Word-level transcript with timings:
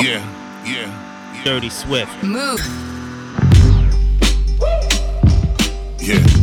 Yeah, 0.00 0.24
yeah. 0.64 1.42
Dirty 1.44 1.68
Swift. 1.68 2.22
Move. 2.22 2.58
Yeah. 6.00 6.18
Yeah. 6.18 6.41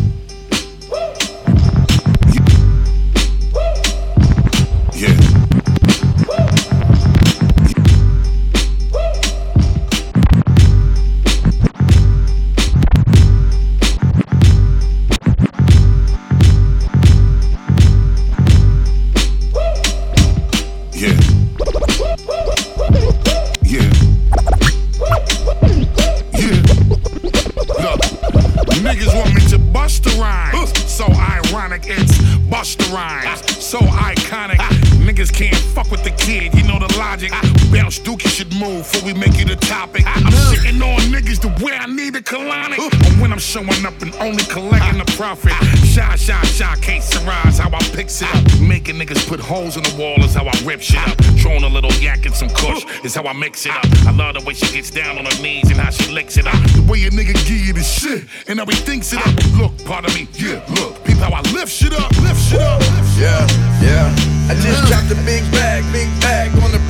Holes 49.49 49.77
in 49.77 49.83
the 49.83 49.95
wall 49.97 50.23
is 50.23 50.35
how 50.35 50.45
I 50.45 50.53
rip 50.63 50.79
shit 50.79 51.01
up. 51.09 51.17
Throwing 51.41 51.63
a 51.63 51.67
little 51.67 51.91
yak 51.93 52.23
and 52.27 52.35
some 52.35 52.49
kush 52.49 52.85
is 53.03 53.15
how 53.15 53.23
I 53.23 53.33
mix 53.33 53.65
it 53.65 53.73
up. 53.73 53.89
I 54.05 54.11
love 54.11 54.35
the 54.35 54.45
way 54.45 54.53
she 54.53 54.71
gets 54.71 54.91
down 54.91 55.17
on 55.17 55.25
her 55.25 55.41
knees 55.41 55.71
and 55.71 55.79
how 55.81 55.89
she 55.89 56.11
licks 56.11 56.37
it 56.37 56.45
up. 56.45 56.61
The 56.77 56.85
way 56.87 57.01
a 57.05 57.09
nigga 57.09 57.33
give 57.49 57.65
you 57.65 57.73
the 57.73 57.81
shit 57.81 58.25
and 58.47 58.59
how 58.59 58.67
he 58.67 58.75
thinks 58.75 59.11
it 59.11 59.19
up. 59.25 59.33
Look, 59.57 59.73
pardon 59.85 60.13
me, 60.13 60.27
yeah, 60.37 60.61
look. 60.77 61.03
Peep 61.03 61.17
how 61.17 61.33
I 61.33 61.41
lift 61.57 61.71
shit 61.73 61.93
up, 61.93 62.11
lift 62.21 62.39
shit 62.47 62.61
up. 62.61 62.79
Yeah, 63.17 63.41
yeah. 63.81 64.13
I 64.49 64.53
just 64.53 64.85
dropped 64.85 65.09
a 65.09 65.19
big 65.25 65.41
bag, 65.51 65.81
big 65.91 66.09
bag 66.21 66.53
on 66.61 66.71
the 66.71 66.81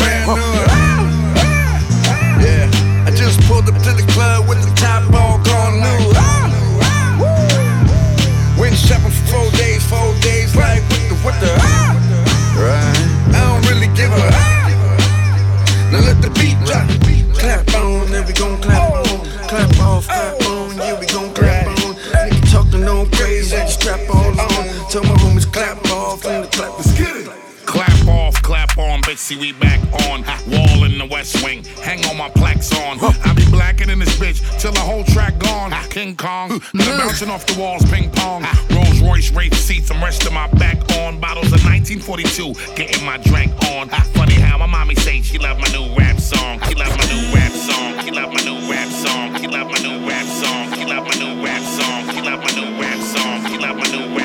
see 29.29 29.37
we 29.37 29.51
back 29.53 29.79
on. 30.09 30.23
Wall 30.49 30.83
in 30.85 30.97
the 30.97 31.07
West 31.09 31.43
Wing, 31.43 31.63
hang 31.83 32.03
on 32.07 32.17
my 32.17 32.29
plaques 32.29 32.73
on. 32.73 32.97
I 33.23 33.33
be 33.33 33.45
blacking 33.51 33.89
in 33.89 33.99
this 33.99 34.17
bitch 34.17 34.39
till 34.59 34.71
the 34.71 34.79
whole 34.79 35.03
track 35.03 35.37
gone. 35.37 35.71
King 35.89 36.15
Kong, 36.15 36.59
bouncing 36.73 37.29
off 37.29 37.45
the 37.45 37.59
walls, 37.59 37.83
ping 37.91 38.09
pong. 38.11 38.43
Rolls 38.71 38.99
Royce, 39.01 39.31
Wraith 39.31 39.53
seats, 39.53 39.91
I'm 39.91 40.03
resting 40.03 40.33
my 40.33 40.47
back 40.57 40.77
on. 40.97 41.19
Bottles 41.19 41.53
of 41.53 41.61
1942, 41.63 42.53
getting 42.75 43.05
my 43.05 43.17
drink 43.17 43.51
on. 43.69 43.89
Funny 44.17 44.33
how 44.33 44.57
my 44.57 44.65
mommy 44.65 44.95
say 44.95 45.21
she 45.21 45.37
love 45.37 45.59
my 45.59 45.69
new 45.69 45.95
rap 45.95 46.19
song. 46.19 46.59
She 46.67 46.73
love 46.73 46.97
my 46.97 47.05
new 47.05 47.33
rap 47.33 47.51
song. 47.51 47.99
She 48.03 48.11
love 48.11 48.33
my 48.33 48.41
new 48.41 48.71
rap 48.71 48.89
song. 48.89 49.37
She 49.37 49.47
love 49.47 49.69
my 49.69 49.79
new 49.85 50.09
rap 50.09 50.25
song. 50.25 50.73
She 50.73 50.85
love 50.87 51.05
my 51.05 51.13
new 51.19 51.45
rap 51.45 51.61
song. 51.61 52.09
She 52.15 52.21
love 52.21 52.41
my 52.41 52.51
new 52.57 52.81
rap 52.81 52.99
song. 52.99 53.45
She 53.47 53.57
love 53.59 53.77
my 53.77 53.91
new 53.91 54.09
rap 54.09 54.09
song. 54.09 54.18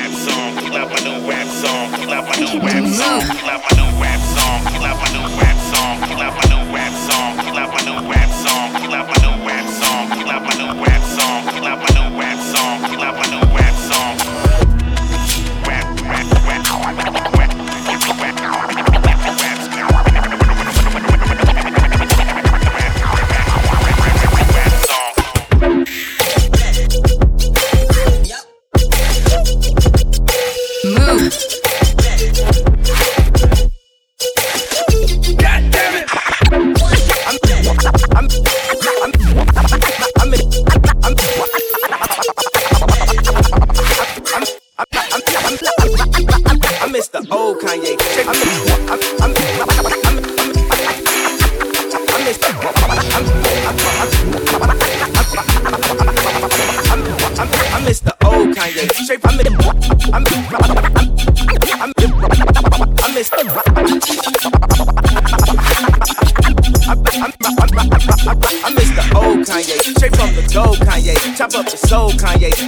Love 0.75 0.91
my 0.91 0.99
new 1.07 1.29
rap 1.29 1.47
song. 1.47 1.91
Love 2.05 2.27
my 2.27 2.35
new 2.35 2.59
rap 2.59 2.83
song. 2.83 3.21
She 3.21 3.47
love 3.47 3.61
my 3.63 3.71
new 3.79 4.01
rap 4.03 4.19
song. 4.19 4.59
She 4.67 4.77
love 4.77 4.99
my 4.99 5.09
new 5.15 5.39
rap 5.39 5.57
song. 5.71 5.95
She 6.03 6.15
love 6.15 6.35
my 6.35 6.45
new 6.51 6.75
rap 6.75 6.91
song. 6.91 7.37
Love 7.55 7.69
my 7.71 7.81
new 7.85 8.11
rap 8.11 8.27
song. 8.27 8.34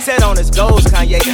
Set 0.08 0.24
on 0.24 0.38
his 0.38 0.50
goals. 0.50 0.77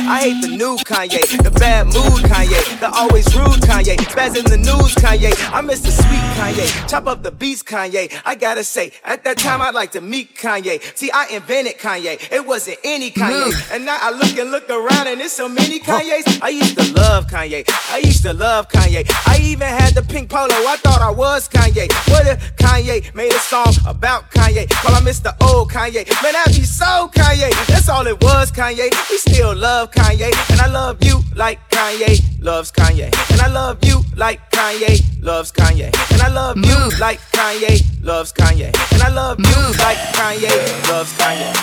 I 0.06 0.20
hate 0.20 0.42
the 0.42 0.50
new 0.50 0.76
Kanye, 0.78 1.22
the 1.42 1.52
bad 1.52 1.86
mood 1.86 2.24
Kanye, 2.30 2.80
the 2.80 2.92
always 2.92 3.26
rude 3.36 3.62
Kanye, 3.62 3.96
spaz 3.96 4.36
in 4.36 4.44
the 4.46 4.58
news 4.58 4.96
Kanye. 4.96 5.32
I 5.54 5.62
miss 5.62 5.80
the 5.80 5.92
sweet 5.92 6.26
Kanye, 6.38 6.90
chop 6.90 7.08
up 7.08 7.24
the 7.24 7.32
beats 7.32 7.64
Kanye. 7.64 8.12
I 8.26 8.36
gotta 8.36 8.64
say, 8.64 8.92
at 9.06 9.24
that 9.24 9.38
time 9.38 9.62
I'd 9.62 9.74
like 9.74 9.92
to 9.94 10.02
meet 10.02 10.36
Kanye. 10.36 10.82
See, 10.98 11.10
I 11.12 11.28
invented 11.28 11.78
Kanye, 11.78 12.32
it 12.32 12.46
wasn't 12.46 12.80
any 12.84 13.12
Kanye. 13.12 13.46
Move. 13.46 13.70
And 13.72 13.86
now 13.86 13.98
I 14.02 14.12
look 14.12 14.38
and 14.38 14.52
look 14.52 14.70
around 14.70 15.08
and 15.08 15.22
there's 15.22 15.32
so 15.32 15.48
many 15.48 15.80
Kanyes. 15.80 16.42
I 16.42 16.50
used 16.50 16.78
to 16.78 16.94
love 16.94 17.28
Kanye, 17.28 17.64
I 17.92 18.00
used 18.00 18.24
to 18.24 18.34
love 18.34 18.68
Kanye. 18.68 19.10
I 19.26 19.40
even 19.42 19.68
had 19.68 19.96
the 19.96 20.04
pink 20.04 20.30
polo, 20.30 20.48
I 20.50 20.76
thought 20.84 21.02
I 21.02 21.12
was 21.12 21.48
Kanye. 21.48 21.88
What 22.12 22.28
if 22.28 22.56
Kanye 22.58 23.14
made 23.16 23.32
a 23.32 23.40
song 23.40 23.74
about 23.88 24.30
Kanye? 24.32 24.70
Call 24.70 24.96
I 24.96 25.02
miss 25.02 25.20
the 25.20 25.36
old 25.42 25.72
Kanye. 25.72 26.06
Man, 26.22 26.36
I 26.36 26.44
be 26.48 26.64
so 26.64 27.10
Kanye. 27.16 27.50
That's 27.68 27.88
all 27.88 28.06
it 28.06 28.22
was, 28.22 28.52
Kanye. 28.52 28.90
We 29.10 29.18
still 29.18 29.56
love 29.56 29.92
Kanye. 29.94 30.32
And 30.52 30.62
I 30.62 30.68
love 30.68 30.98
you 31.04 31.22
like 31.36 31.60
Kanye 31.70 32.20
loves 32.42 32.72
Kanye. 32.72 33.10
And 33.32 33.42
I 33.42 33.48
love 33.48 33.78
you 33.84 34.02
like 34.16 34.40
Kanye 34.52 35.02
loves 35.22 35.52
Kanye. 35.52 35.90
And 36.12 36.22
I 36.22 36.30
love 36.30 36.58
you 36.58 36.78
like 37.00 37.20
Kanye 37.32 37.82
loves 38.04 38.34
Kanye. 38.34 38.72
And 38.94 39.02
I 39.02 39.10
love 39.10 39.40
you 39.40 39.62
like 39.80 39.98
Kanye 40.18 40.54
loves 40.90 41.14
Kanye. 41.18 41.54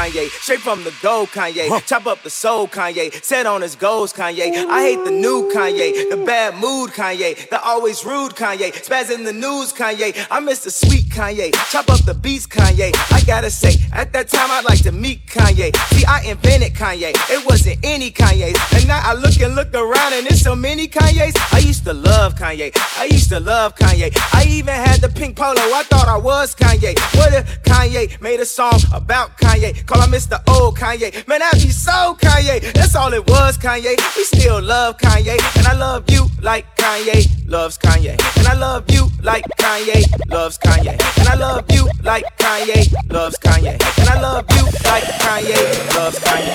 Kanye, 0.00 0.30
straight 0.30 0.60
from 0.60 0.82
the 0.82 0.94
gold 1.02 1.28
Kanye. 1.28 1.68
Chop 1.86 2.06
up 2.06 2.22
the 2.22 2.30
soul 2.30 2.66
Kanye, 2.66 3.22
set 3.22 3.44
on 3.44 3.60
his 3.60 3.76
goals 3.76 4.14
Kanye. 4.14 4.50
I 4.50 4.80
hate 4.80 5.04
the 5.04 5.10
new 5.10 5.50
Kanye, 5.54 6.08
the 6.08 6.16
bad 6.16 6.54
mood 6.54 6.90
Kanye, 6.92 7.50
the 7.50 7.60
always 7.60 8.02
rude 8.02 8.32
Kanye, 8.32 8.72
spaz 8.72 9.14
in 9.14 9.24
the 9.24 9.32
news 9.34 9.74
Kanye. 9.74 10.26
I 10.30 10.40
miss 10.40 10.64
the 10.64 10.70
sweet 10.70 11.10
Kanye. 11.10 11.52
Chop 11.70 11.90
up 11.90 12.02
the 12.06 12.14
beats, 12.14 12.46
Kanye. 12.46 12.92
I 13.12 13.20
gotta 13.26 13.50
say, 13.50 13.74
at 13.92 14.10
that 14.14 14.28
time 14.28 14.50
I'd 14.50 14.64
like 14.64 14.82
to 14.84 14.92
meet 14.92 15.26
Kanye. 15.26 15.76
See, 15.92 16.06
I 16.06 16.22
invented 16.22 16.72
Kanye. 16.72 17.12
It 17.28 17.44
wasn't 17.44 17.78
any 17.82 18.10
Kanye's. 18.10 18.58
And 18.72 18.88
now 18.88 19.02
I 19.04 19.12
look 19.12 19.38
and 19.38 19.54
look 19.54 19.74
around 19.74 20.14
and 20.14 20.26
there's 20.26 20.40
so 20.40 20.56
many 20.56 20.88
Kanye's. 20.88 21.34
I 21.52 21.58
used 21.58 21.84
to 21.84 21.92
love 21.92 22.36
Kanye. 22.36 22.72
I 22.98 23.04
used 23.04 23.28
to 23.28 23.40
love 23.40 23.76
Kanye. 23.76 24.16
I 24.32 24.46
even 24.48 24.74
had 24.74 25.02
the 25.02 25.10
pink 25.10 25.36
polo. 25.36 25.60
I 25.60 25.82
thought 25.90 26.08
I 26.08 26.16
was 26.16 26.54
Kanye. 26.54 26.96
What 27.18 27.34
if 27.34 27.62
Kanye 27.64 28.18
made 28.22 28.40
a 28.40 28.46
song 28.46 28.80
about 28.94 29.36
Kanye? 29.36 29.86
Call 29.90 30.02
him 30.02 30.12
Mr. 30.12 30.38
Old 30.46 30.76
Kanye. 30.78 31.26
Man, 31.26 31.40
that'd 31.40 31.60
be 31.60 31.70
so 31.70 32.14
Kanye. 32.22 32.72
That's 32.74 32.94
all 32.94 33.12
it 33.12 33.26
was, 33.28 33.58
Kanye. 33.58 33.96
We 34.16 34.22
still 34.22 34.62
love 34.62 34.96
Kanye. 34.98 35.36
And 35.58 35.66
I 35.66 35.74
love 35.74 36.04
you 36.08 36.28
like 36.42 36.64
Kanye 36.76 37.26
loves 37.48 37.76
Kanye. 37.76 38.14
And 38.38 38.46
I 38.46 38.54
love 38.54 38.84
you 38.88 39.08
like 39.24 39.44
Kanye 39.58 40.06
loves 40.30 40.58
Kanye. 40.58 40.92
And 41.18 41.26
I 41.28 41.34
love 41.34 41.64
you 41.72 41.90
like 42.04 42.22
Kanye 42.38 42.86
loves 43.10 43.36
Kanye. 43.38 43.72
And 43.98 44.08
I 44.08 44.20
love 44.22 44.46
you 44.54 44.62
like 44.86 45.02
Kanye 45.18 45.58
loves 45.96 46.20
Kanye. 46.20 46.54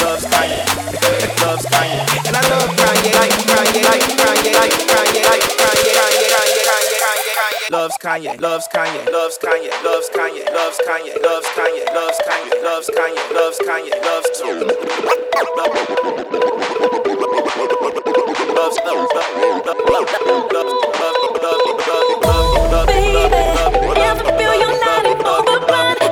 Loves 0.00 0.24
Kanye. 0.24 0.60
Loves 1.44 1.66
Kanye. 1.66 2.26
And 2.26 2.36
I 2.36 2.48
love 2.48 2.70
Kanye 2.80 3.12
like 3.20 3.36
Kanye 3.52 3.84
like 3.84 4.00
Kanye 4.16 4.54
like 4.54 4.72
Kanye 4.72 5.24
like 5.28 5.45
Kanye 7.76 8.40
loves 8.40 8.68
Kanye 8.72 9.12
loves 9.12 9.36
Kanye 9.38 9.68
loves 9.82 10.08
Kanye 10.08 10.40
loves 10.54 10.80
Kanye 10.80 11.22
loves 11.22 11.50
Kanye 11.50 11.84
loves 11.92 12.18
Kanye 12.24 12.54
loves 12.64 12.88
Kanye 12.88 13.22
loves 13.34 13.60
Kanye 13.60 13.60
loves 13.60 13.60
Kanye 13.60 13.60
loves 13.60 13.60
Kanye, 13.60 13.90
loves 14.02 14.30
Kanye, 14.40 14.46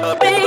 loves 0.04 0.43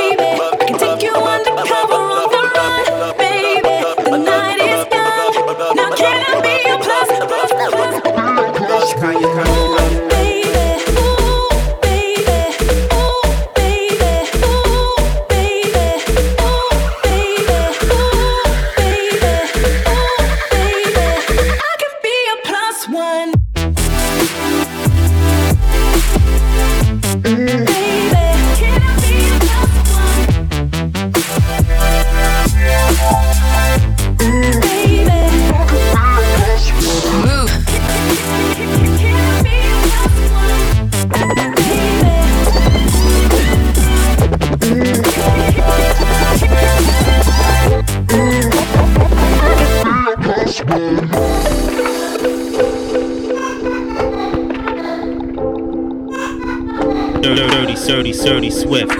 Dirty 57.88 58.12
Swift. 58.52 58.92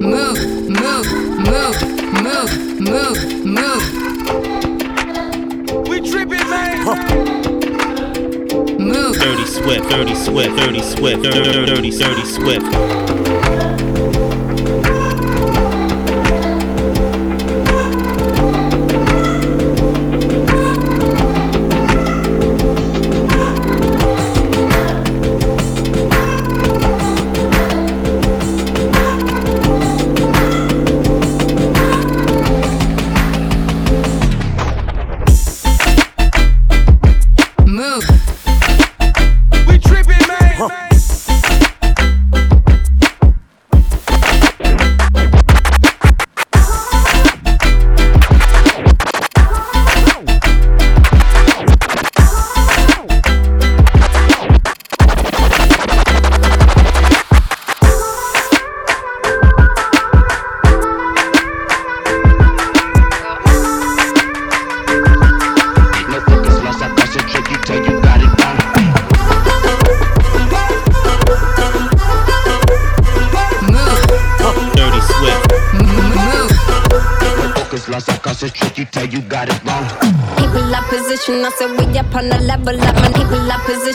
Move, 0.00 0.38
move, 0.68 1.06
move, 1.38 1.78
move, 2.12 2.52
move, 2.80 3.44
move. 3.46 3.84
We 5.88 6.00
tripping, 6.00 6.48
man. 6.50 6.84
Move. 8.76 9.16
Dirty 9.16 9.46
Swift, 9.46 9.88
Dirty 9.88 10.14
Swift, 10.16 10.56
Dirty 10.56 10.82
Swift, 10.82 11.22
Dirty, 11.22 11.64
dirty, 11.64 11.90
dirty 11.90 12.24
Swift. 12.24 13.69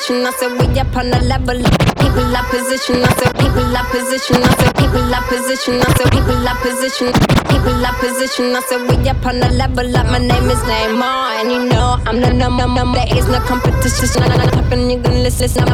Position, 0.06 0.26
I 0.26 0.32
said 0.38 0.52
we 0.60 0.80
up 0.80 0.96
on 0.96 1.10
the 1.10 1.20
level. 1.26 1.58
People 1.98 2.36
up 2.36 2.46
position, 2.50 3.02
I 3.02 3.10
said 3.18 3.34
people 3.38 3.76
up 3.76 3.86
position, 3.90 4.38
I 4.44 4.54
said 4.62 4.76
people 4.78 5.14
up 5.14 5.26
position, 5.26 5.82
I 5.82 5.94
said 5.98 6.12
people 6.12 6.48
up 6.48 6.58
position, 6.62 7.10
people 7.50 7.86
up 7.86 7.96
position, 7.98 8.56
I 8.56 8.62
said 8.70 8.82
we 8.86 9.10
up 9.10 9.26
on 9.26 9.40
the 9.40 9.50
level 9.50 9.98
up. 9.98 10.06
My 10.08 10.20
name 10.20 10.50
is 10.50 10.60
Neymar, 10.60 11.42
and 11.42 11.52
you 11.52 11.66
know 11.70 11.98
I'm 12.06 12.22
the 12.22 12.32
number, 12.34 12.68
number. 12.68 13.00
There 13.00 13.18
is 13.18 13.28
no 13.28 13.40
competition. 13.42 14.24
I'm 14.24 14.50
talking, 14.50 14.90
you 14.92 15.02
can 15.02 15.24
listen. 15.24 15.66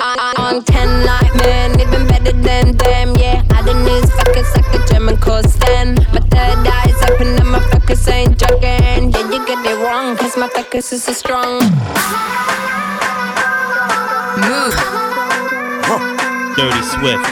I, 0.00 0.34
on 0.38 0.62
10 0.62 1.04
like 1.04 1.34
man, 1.42 1.80
even 1.80 2.06
better 2.06 2.32
than 2.32 2.76
them, 2.76 3.16
my 10.90 10.92
focus 10.92 10.92
is 10.92 11.04
so 11.04 11.12
strong. 11.12 11.60
Move. 14.40 14.74
Dirty 16.56 16.82
Swift. 16.82 17.24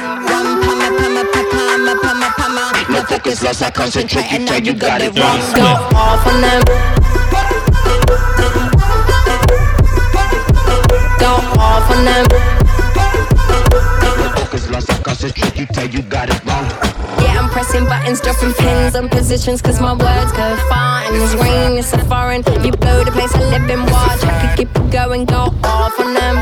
No 2.89 3.03
focus 3.05 3.43
lost, 3.43 3.63
I 3.63 3.71
concentrate, 3.71 4.33
and 4.33 4.45
now 4.45 4.57
you 4.57 4.75
got 4.75 5.01
it 5.01 5.19
wrong. 5.19 5.41
Go 5.55 5.97
off 5.97 6.27
on 6.27 6.41
them. 6.41 6.63
Go 11.19 11.33
off 11.59 11.91
on 11.91 12.05
them 12.05 12.27
Focus 14.37 14.71
lost, 14.71 14.91
I 14.91 15.03
concentrate, 15.03 15.57
you 15.59 15.67
tell 15.67 15.89
you 15.89 16.03
got 16.03 16.29
it 16.29 16.45
wrong. 16.45 16.76
Pressing 17.67 17.89
buttons, 17.89 18.21
dropping 18.21 18.53
pins 18.55 18.95
on 18.95 19.09
positions, 19.09 19.61
cause 19.61 19.81
my 19.81 19.91
words 19.91 20.31
go 20.31 20.57
far. 20.69 21.03
And 21.03 21.17
this 21.17 21.35
rain 21.35 21.77
is 21.77 21.89
so 21.89 21.99
foreign. 22.07 22.45
You 22.65 22.71
blow 22.71 23.03
the 23.03 23.11
place 23.11 23.35
I 23.35 23.43
live 23.43 23.69
in, 23.69 23.81
watch. 23.91 24.23
I 24.23 24.55
could 24.55 24.57
keep 24.57 24.77
it 24.77 24.93
going, 24.93 25.25
go 25.25 25.53
off 25.65 25.99
on 25.99 26.15
them. 26.15 26.37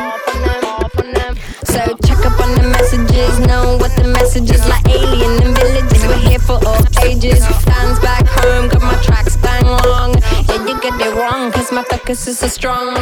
So 1.64 1.80
check 2.04 2.20
up 2.26 2.38
on 2.38 2.54
the 2.56 2.68
messages, 2.68 3.40
know 3.40 3.78
what 3.78 3.96
the 3.96 4.06
message 4.08 4.50
is 4.50 4.68
like 4.68 4.86
alien 4.86 5.42
and 5.42 5.56
villages. 5.56 6.06
We're 6.06 6.28
here 6.28 6.38
for 6.38 6.60
all 6.66 6.84
ages. 7.02 7.42
Stands 7.42 8.00
back 8.00 8.26
home, 8.26 8.68
got 8.68 8.82
my 8.82 9.00
tracks 9.02 9.38
bang 9.38 9.64
long. 9.64 10.12
Yeah, 10.46 10.66
you 10.68 10.78
get 10.82 11.00
it 11.00 11.14
wrong, 11.16 11.50
cause 11.52 11.72
my 11.72 11.84
focus 11.84 12.28
is 12.28 12.38
so 12.38 12.48
strong. 12.48 12.98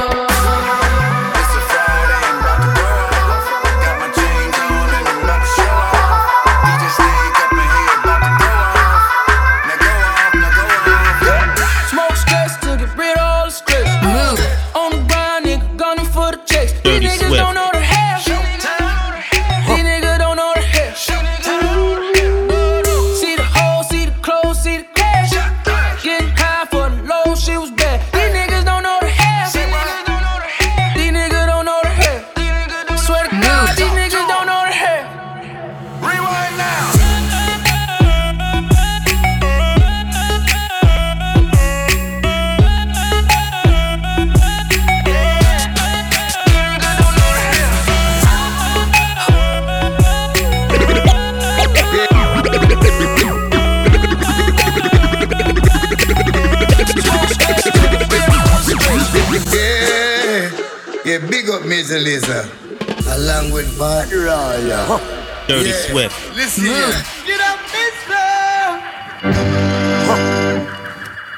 Dirty 65.48 65.68
Yeah. 65.70 65.76
Swift. 65.90 66.34
Listen 66.34 66.64
here. 66.64 67.02
Get 67.26 67.40
up, 67.40 67.58
mister. 67.70 68.26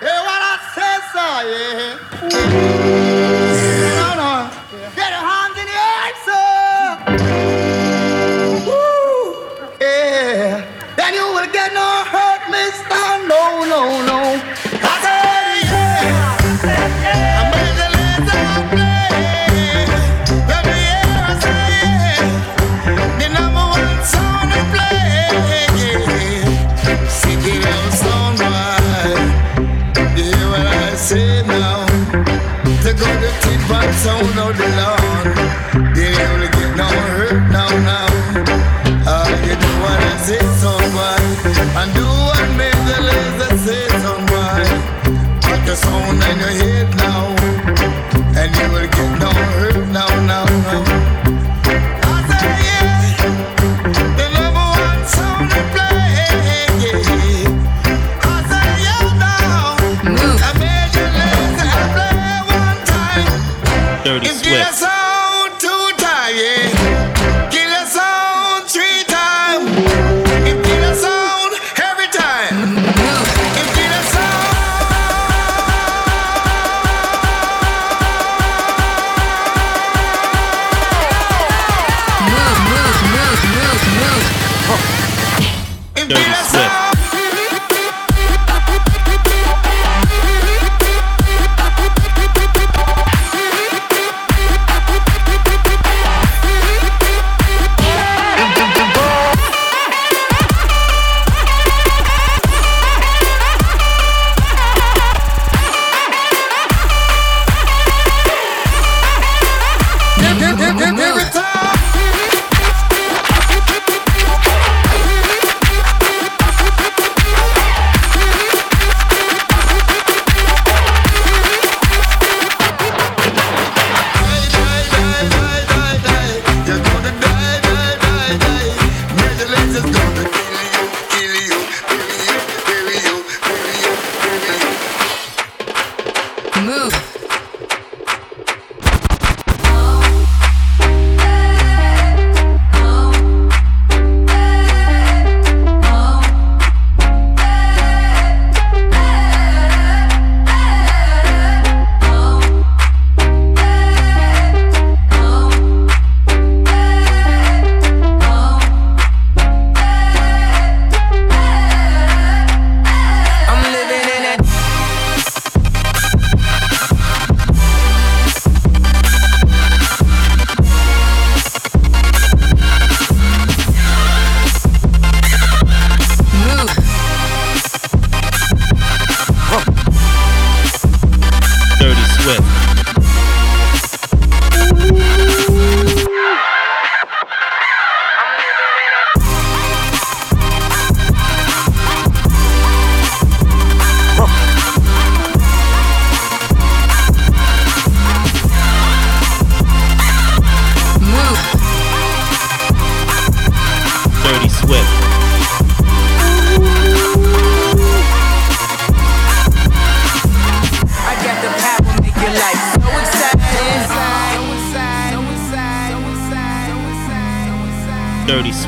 Hear 0.00 0.20
what 0.28 0.40
I 0.52 0.54
said, 0.74 1.00
sir, 1.12 1.34
yeah. 1.52 1.83
The 45.74 45.80
sound 45.80 46.22
in 46.30 46.38
your 46.38 46.54
head 46.62 46.96
now. 46.96 47.34
And 48.40 48.50
you 48.56 48.66
will 48.72 48.88
get 48.96 49.18
no 49.20 49.33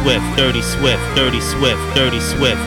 Swift. 0.07 0.37
Dirty 0.37 0.63
Swift. 0.63 1.03
Dirty 1.17 1.41
Swift. 1.41 1.83
Dirty 1.97 2.21
Swift. 2.21 2.63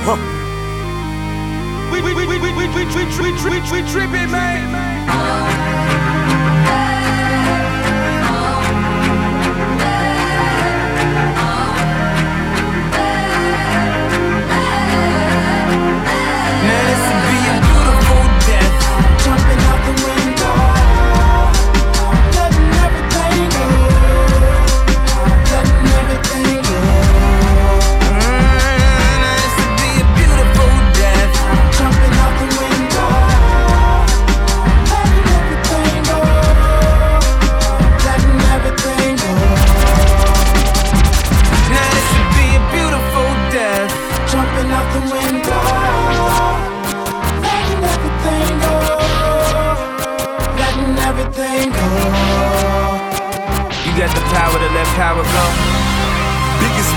We 1.89 2.01
we 2.01 2.13
we 2.13 2.27
we 2.27 2.37
we 2.37 2.51
we 2.51 2.67
we 2.67 2.67
we 2.67 2.83
we 2.83 3.31
we 3.31 3.71
we 3.71 3.79
tripping, 3.87 4.29
man. 4.29 4.71
Man, 4.73 5.48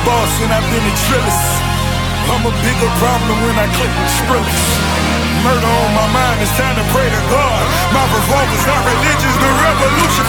boss 0.05 0.31
and 0.43 0.51
I've 0.51 0.67
been 0.71 0.83
a 0.83 0.95
trillist. 1.07 1.47
I'm 2.31 2.45
a 2.47 2.55
bigger 2.63 2.91
problem 3.03 3.37
when 3.47 3.57
I 3.59 3.67
click 3.75 3.93
with 3.93 4.13
Skrillex. 4.19 4.59
Murder 5.43 5.67
on 5.67 5.91
my 5.95 6.09
mind, 6.15 6.39
it's 6.39 6.55
time 6.55 6.75
to 6.79 6.87
pray 6.95 7.07
to 7.07 7.23
God. 7.31 7.63
My 7.91 8.05
revolver's 8.07 8.67
not 8.67 8.83
religious, 8.87 9.35
the 9.43 9.51
revolution. 9.51 10.29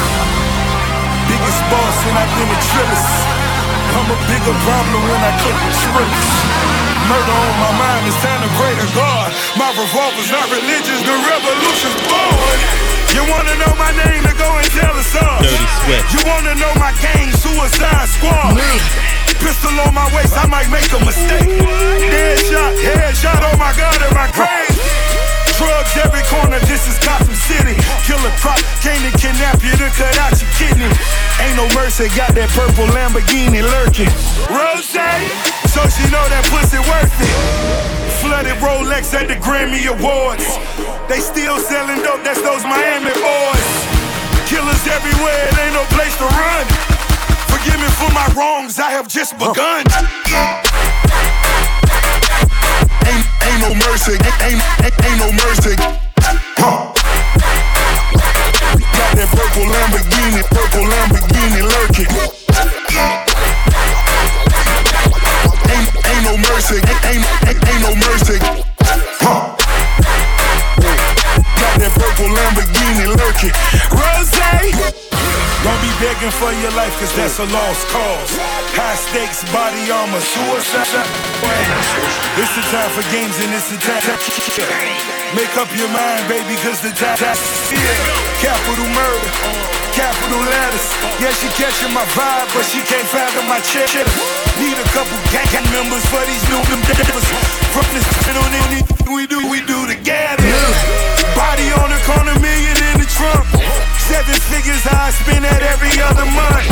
Biggest 1.30 1.62
boss 1.70 1.98
and 2.10 2.16
I've 2.18 2.34
been 2.38 2.50
a 2.50 2.60
trillist. 2.70 3.14
I'm 3.94 4.10
a 4.10 4.20
bigger 4.26 4.56
problem 4.66 5.02
when 5.06 5.22
I 5.22 5.32
click 5.42 5.58
with 5.58 5.78
Skrillex. 5.86 6.26
Murder 7.10 7.36
on 7.36 7.56
my 7.62 7.74
mind, 7.78 8.04
it's 8.10 8.20
time 8.24 8.42
to 8.42 8.52
pray 8.58 8.74
to 8.74 8.88
God. 8.98 9.30
My 9.58 9.70
revolver's 9.74 10.32
not 10.34 10.50
religious, 10.50 11.02
the 11.04 11.18
revolution's 11.18 12.00
born. 12.10 12.58
You 13.14 13.22
wanna 13.30 13.54
know 13.62 13.74
my 13.78 13.92
name 13.94 14.24
to 14.26 14.34
go 14.34 14.50
and 14.50 14.68
tell 14.74 14.96
us 14.98 15.14
all. 15.14 15.42
Dirty 15.42 15.70
Swift. 15.86 16.08
You 16.14 16.22
wanna 16.26 16.56
know 16.58 16.74
my 16.82 16.94
gang, 17.02 17.30
Suicide 17.38 18.10
Squad. 18.10 19.23
Pistol 19.44 19.76
on 19.84 19.92
my 19.92 20.08
waist, 20.16 20.32
I 20.40 20.48
might 20.48 20.72
make 20.72 20.88
a 20.96 21.04
mistake. 21.04 21.52
Headshot, 21.52 22.80
headshot, 22.80 23.44
oh 23.44 23.60
my 23.60 23.76
god, 23.76 24.00
am 24.00 24.16
I 24.16 24.32
crazy? 24.32 24.80
Drugs 25.60 25.94
every 26.00 26.24
corner, 26.32 26.64
this 26.72 26.88
is 26.88 26.96
Gotham 27.04 27.36
City. 27.36 27.76
Killer 28.08 28.32
crop, 28.40 28.64
came 28.80 29.04
to 29.04 29.12
kidnap 29.20 29.60
you 29.60 29.76
to 29.76 29.92
cut 30.00 30.16
out 30.24 30.32
your 30.40 30.48
kidney. 30.56 30.88
Ain't 31.44 31.60
no 31.60 31.68
mercy, 31.76 32.08
got 32.16 32.32
that 32.40 32.48
purple 32.56 32.88
Lamborghini 32.96 33.60
lurking. 33.60 34.08
Rose, 34.48 34.96
so 35.68 35.82
she 35.92 36.08
know 36.08 36.24
that 36.32 36.48
pussy 36.48 36.80
worth 36.80 37.12
it. 37.20 37.36
Flooded 38.24 38.56
Rolex 38.64 39.12
at 39.12 39.28
the 39.28 39.36
Grammy 39.44 39.84
Awards. 39.92 40.48
They 41.12 41.20
still 41.20 41.60
selling 41.60 42.00
dope, 42.00 42.24
that's 42.24 42.40
those 42.40 42.64
Miami 42.64 43.12
boys. 43.20 43.70
Killers 44.48 44.88
everywhere, 44.88 45.52
it 45.52 45.56
ain't 45.60 45.76
no 45.76 45.84
place 45.92 46.16
to 46.16 46.28
run. 46.32 47.03
Forgive 47.64 47.80
me 47.80 47.88
for 47.96 48.12
my 48.12 48.28
wrongs, 48.36 48.78
I 48.78 48.92
have 48.92 49.08
just 49.08 49.40
begun. 49.40 49.88
Ain't, 53.08 53.24
ain't 53.40 53.62
no 53.64 53.72
mercy, 53.88 54.20
ain't, 54.20 54.60
ain't, 54.84 54.92
ain't 55.00 55.20
no 55.24 55.32
mercy. 55.32 55.72
Huh. 56.60 56.92
Got 58.76 59.16
that 59.16 59.32
purple 59.32 59.64
Lamborghini, 59.72 60.44
purple 60.52 60.84
Lamborghini 60.92 61.64
lurking. 61.64 62.12
Ain't, 65.72 65.88
ain't 66.04 66.24
no 66.28 66.36
mercy, 66.36 66.84
ain't, 66.84 67.24
ain't, 67.48 67.64
ain't 67.64 67.80
no 67.80 67.96
mercy. 67.96 68.44
Huh. 69.24 69.56
Got 71.64 71.80
that 71.80 71.96
purple 71.96 72.28
Lamborghini 72.28 73.08
lurking. 73.08 73.56
Rose! 73.96 75.13
Don't 75.64 75.80
be 75.80 75.88
begging 76.04 76.34
for 76.36 76.52
your 76.60 76.76
life, 76.76 76.92
cause 77.00 77.16
that's 77.16 77.40
a 77.40 77.48
lost 77.48 77.88
cause. 77.88 78.36
High 78.76 79.00
stakes, 79.00 79.48
body 79.56 79.88
armor, 79.88 80.20
suicide. 80.20 80.92
It's 82.36 82.52
the 82.52 82.64
time 82.68 82.92
for 82.92 83.04
games 83.08 83.40
and 83.40 83.48
it's 83.56 83.72
the 83.72 83.80
time. 83.80 84.04
Make 85.32 85.56
up 85.56 85.72
your 85.72 85.88
mind, 85.96 86.28
baby, 86.28 86.60
cause 86.60 86.84
the 86.84 86.92
time. 86.92 87.16
Yeah. 87.16 88.44
Capital 88.44 88.88
murder, 88.92 89.32
capital 89.96 90.44
letters. 90.52 90.86
Yeah, 91.24 91.32
she 91.32 91.48
catching 91.56 91.96
my 91.96 92.04
vibe, 92.12 92.52
but 92.52 92.68
she 92.68 92.84
can't 92.84 93.08
fathom 93.08 93.48
my 93.48 93.64
check. 93.64 93.88
Need 94.60 94.76
a 94.76 94.88
couple 94.92 95.16
gang 95.32 95.64
members 95.72 96.04
for 96.12 96.20
these 96.28 96.44
new 96.52 96.60
members. 96.76 97.24
From 97.72 97.88
this 97.96 98.04
on 98.36 98.54
we 99.16 99.28
do, 99.28 99.40
we 99.48 99.64
do 99.64 99.88
together. 99.88 100.44
Body 101.40 101.72
on 101.80 101.88
the 101.88 102.00
corner, 102.04 102.36
million 102.44 102.76
in 102.92 103.00
the 103.00 103.08
trunk. 103.08 103.93
Seven 104.04 104.36
figures 104.52 104.84
I 104.84 105.16
spend 105.16 105.48
at 105.48 105.64
every 105.64 105.96
other 106.04 106.28
month. 106.36 106.68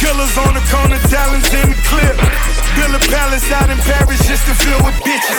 Killers 0.00 0.32
on 0.40 0.56
the 0.56 0.64
corner, 0.72 0.96
talents 1.12 1.52
in 1.52 1.68
the 1.68 1.76
clip. 1.84 2.16
Build 2.80 2.96
a 2.96 3.02
palace 3.12 3.44
out 3.52 3.68
in 3.68 3.76
Paris 3.84 4.24
just 4.24 4.48
to 4.48 4.56
fill 4.56 4.80
with 4.80 4.96
bitches. 5.04 5.36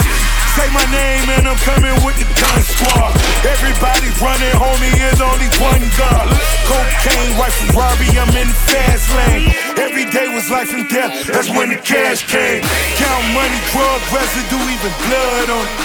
Say 0.54 0.70
my 0.70 0.86
name 0.94 1.26
and 1.42 1.50
I'm 1.50 1.58
coming 1.66 1.98
with 2.06 2.22
the 2.22 2.30
gun 2.38 2.62
squad. 2.62 3.18
Everybody 3.42 4.14
running, 4.22 4.54
homie, 4.54 4.94
is 5.10 5.18
only 5.26 5.50
one 5.58 5.82
gun. 5.98 6.30
Cocaine, 6.70 7.34
white 7.34 7.56
Ferrari, 7.66 8.06
I'm 8.22 8.30
in 8.38 8.46
the 8.46 8.60
fast 8.70 9.10
lane. 9.18 9.50
Every 9.82 10.06
day 10.14 10.30
was 10.30 10.54
life 10.54 10.70
and 10.70 10.86
death, 10.86 11.26
that's 11.26 11.50
when 11.50 11.74
the 11.74 11.82
cash 11.82 12.30
came. 12.30 12.62
Count 13.02 13.26
money, 13.34 13.58
drug 13.74 14.02
residue, 14.14 14.62
even 14.70 14.94
blood 15.10 15.50
on 15.50 15.66
it. 15.66 15.78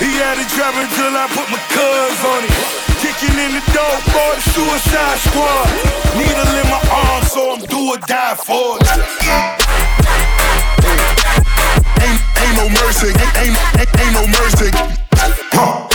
He 0.00 0.10
had 0.16 0.40
it 0.40 0.48
driving 0.56 0.88
till 0.96 1.12
I 1.12 1.28
put 1.28 1.44
my 1.52 1.60
cuz 1.68 2.20
on 2.24 2.40
it. 2.48 2.95
Kicking 3.16 3.38
in 3.38 3.52
the 3.52 3.64
door 3.72 3.96
for 4.12 4.28
the 4.36 4.42
suicide 4.52 5.18
squad. 5.24 5.72
Needle 6.20 6.52
in 6.52 6.68
my 6.68 6.76
arm, 6.92 7.24
so 7.24 7.56
I'm 7.56 7.64
do 7.64 7.88
or 7.88 8.00
die 8.04 8.36
for 8.36 8.76
it. 8.76 8.84
Ain't, 12.04 12.20
ain't 12.36 12.56
no 12.60 12.68
mercy, 12.68 13.08
ain't, 13.16 13.36
ain't, 13.40 13.56
ain't, 14.04 14.12
no 14.12 14.26
mercy. 14.28 14.68
Huh. 15.56 15.88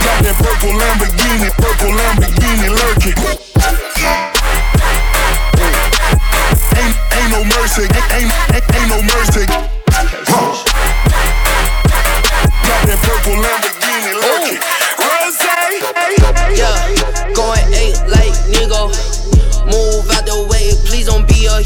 Got 0.00 0.18
that 0.24 0.36
purple 0.40 0.72
Lamborghini, 0.72 1.52
purple 1.60 1.92
Lamborghini 1.92 2.72
lurking. 2.72 3.20
Ain't, 6.72 6.96
ain't 7.20 7.30
no 7.36 7.44
mercy, 7.44 7.84
ain't, 7.84 8.32
ain't, 8.56 8.64
ain't 8.72 8.88
no 8.88 9.02
mercy. 9.04 9.44
Huh. 10.24 10.56
Got 12.64 12.80
that 12.88 12.98
purple 13.04 13.36
Lamborghini 13.36 13.77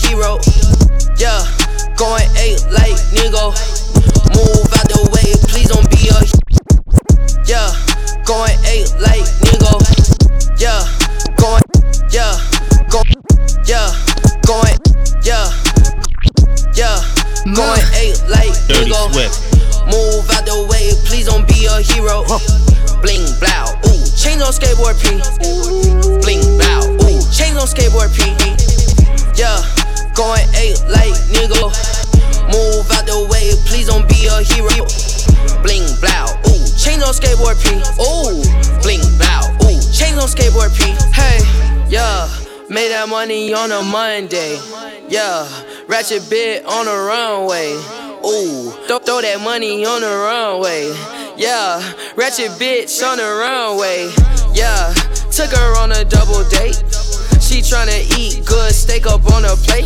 hero. 0.06 0.38
Yeah, 1.18 1.42
going 1.96 2.28
eight 2.38 2.62
like 2.70 2.98
nigga. 3.14 3.52
Move 4.34 4.68
out 4.74 4.88
the 4.88 5.00
way, 5.12 5.28
please 5.48 5.68
don't 5.68 5.88
be 5.90 6.08
a. 6.10 6.18
Yeah, 7.46 7.70
going 8.24 8.56
eight 8.66 8.90
like 8.98 9.26
nigga. 9.44 9.78
Yeah, 10.58 10.82
going. 11.36 11.62
Yeah, 12.10 12.36
go. 12.90 13.02
Yeah, 13.66 13.88
going. 14.46 14.76
Yeah, 15.22 15.48
yeah, 16.74 16.98
going 17.54 17.86
eight 17.94 18.18
like 18.28 18.52
nigga. 18.66 19.08
Move 19.86 20.30
out 20.30 20.44
the 20.46 20.66
way, 20.70 20.94
please 21.06 21.26
don't 21.26 21.46
be 21.46 21.66
a 21.66 21.80
hero. 21.82 22.24
Bling 23.02 23.26
blow, 23.42 23.66
ooh, 23.90 24.02
chains 24.14 24.42
on 24.42 24.54
skateboard 24.54 24.94
P. 25.02 25.18
Bling 26.22 26.42
blow, 26.58 26.86
ooh, 27.02 27.18
chains 27.34 27.58
on 27.58 27.66
skateboard 27.66 28.10
P. 28.14 28.30
Yeah, 29.34 29.58
going 30.14 30.46
eight 30.56 30.78
like 30.88 31.14
nigga. 31.32 31.72
Move 32.52 32.90
out 32.92 33.06
the 33.06 33.26
way, 33.30 33.52
please 33.66 33.86
don't 33.88 34.08
be 34.08 34.26
a 34.26 34.42
hero. 34.42 34.84
Bling 35.62 35.86
blow, 36.00 36.26
ooh, 36.48 36.64
chains 36.76 37.02
on 37.02 37.14
skateboard 37.14 37.56
P. 37.62 37.78
Ooh, 38.02 38.42
bling 38.82 39.02
blow, 39.16 39.42
ooh, 39.64 39.80
chains 39.92 40.18
on 40.18 40.28
skateboard 40.28 40.74
P. 40.76 40.92
Hey, 41.14 41.38
yeah, 41.88 42.28
made 42.68 42.90
that 42.90 43.08
money 43.08 43.54
on 43.54 43.72
a 43.72 43.82
Monday. 43.82 44.58
Yeah, 45.08 45.48
ratchet 45.88 46.28
bit 46.28 46.64
on 46.66 46.86
the 46.86 46.96
runway. 46.96 47.72
Ooh, 48.24 48.70
throw, 48.86 48.98
throw 48.98 49.20
that 49.20 49.40
money 49.40 49.84
on 49.84 50.00
the 50.00 50.08
runway. 50.08 50.92
Yeah, 51.36 51.80
ratchet 52.16 52.52
bitch 52.60 53.02
on 53.02 53.18
the 53.18 53.24
runway. 53.24 54.12
Yeah, 54.54 54.92
took 55.30 55.50
her 55.50 55.78
on 55.80 55.92
a 55.92 56.04
double 56.04 56.44
date. 56.48 56.82
She 57.52 57.60
tryna 57.60 58.18
eat 58.18 58.46
good 58.46 58.72
steak 58.72 59.04
up 59.06 59.30
on 59.30 59.44
a 59.44 59.54
plate. 59.56 59.84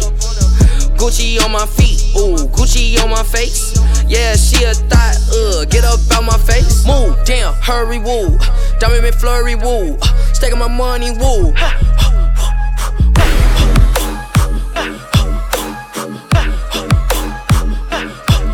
Gucci 0.95 1.43
on 1.45 1.51
my 1.51 1.67
feet, 1.67 2.01
ooh, 2.17 2.47
Gucci 2.55 2.97
on 3.03 3.11
my 3.11 3.25
face. 3.25 3.77
Yeah, 4.07 4.37
she 4.37 4.63
a 4.63 4.73
thought, 4.73 5.17
uh, 5.35 5.65
get 5.65 5.83
up 5.83 5.99
out 6.13 6.23
my 6.23 6.39
face. 6.39 6.87
Move, 6.87 7.19
damn, 7.25 7.53
hurry, 7.55 7.99
woo. 7.99 8.39
Diamond 8.79 9.03
McFlurry, 9.03 9.61
woo. 9.61 9.99
Staking 10.33 10.61
my 10.61 10.69
money, 10.69 11.11
woo. 11.11 11.53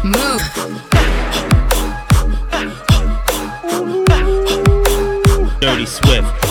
Move. 0.03 0.41
Dirty 5.61 5.85
Swift. 5.85 6.42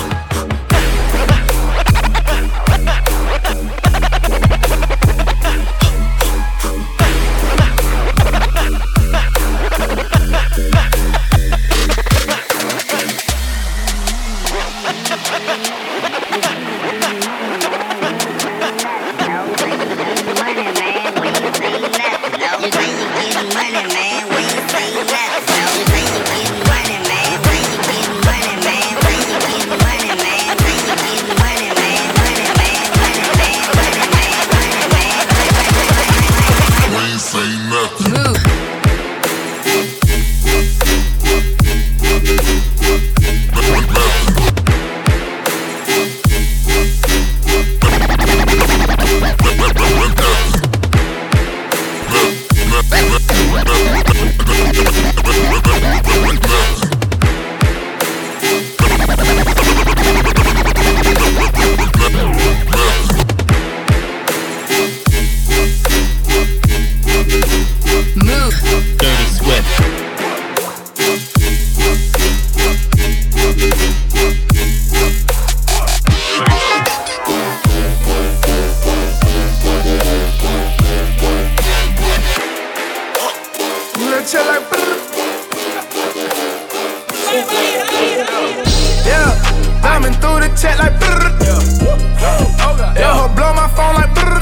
check 90.55 90.77
like 90.79 90.93
brrr. 90.99 91.31
Yeah. 91.41 92.61
Oh 92.61 92.75
God. 92.77 92.97
Yeah, 92.97 93.13
her 93.17 93.29
blow 93.35 93.53
my 93.53 93.67
phone 93.75 93.95
like 93.95 94.11
brrr. 94.13 94.41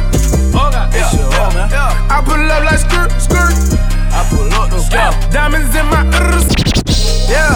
Oh 0.53 0.69
God. 0.71 0.93
Yeah. 0.93 1.09
Yeah. 1.13 1.53
Man. 1.53 1.69
Yeah. 1.69 2.07
I 2.09 2.21
pull 2.23 2.39
up 2.39 2.63
like 2.65 2.79
skirt, 2.79 3.11
skirt. 3.21 3.53
I 4.11 4.25
pull 4.29 4.51
up 4.53 4.69
the 4.69 4.79
skirt. 4.79 4.97
Yeah. 4.97 5.29
Diamonds 5.31 5.75
in 5.75 5.85
my 5.87 6.03
ears. 6.19 6.47
Yeah. 7.29 7.55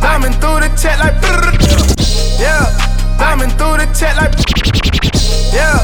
Diamond 0.00 0.34
through 0.42 0.60
the 0.60 0.68
check 0.80 0.98
like 0.98 1.16
brrr. 1.22 1.54
Yeah. 2.40 2.66
Diamond 3.18 3.52
through 3.58 3.78
the 3.78 3.86
check 3.94 4.16
like 4.18 4.34
Yeah. 5.52 5.78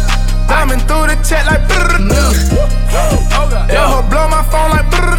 Diamond 0.48 0.82
through 0.88 1.06
the 1.08 1.16
check 1.22 1.46
like 1.46 1.62
brrr. 1.68 1.98
Yeah. 2.10 3.38
Oh 3.38 3.46
God. 3.50 3.70
Yeah, 3.70 3.86
her 3.94 4.02
blow 4.10 4.28
my 4.28 4.42
phone 4.50 4.70
like 4.74 4.88
brrr. 4.90 5.16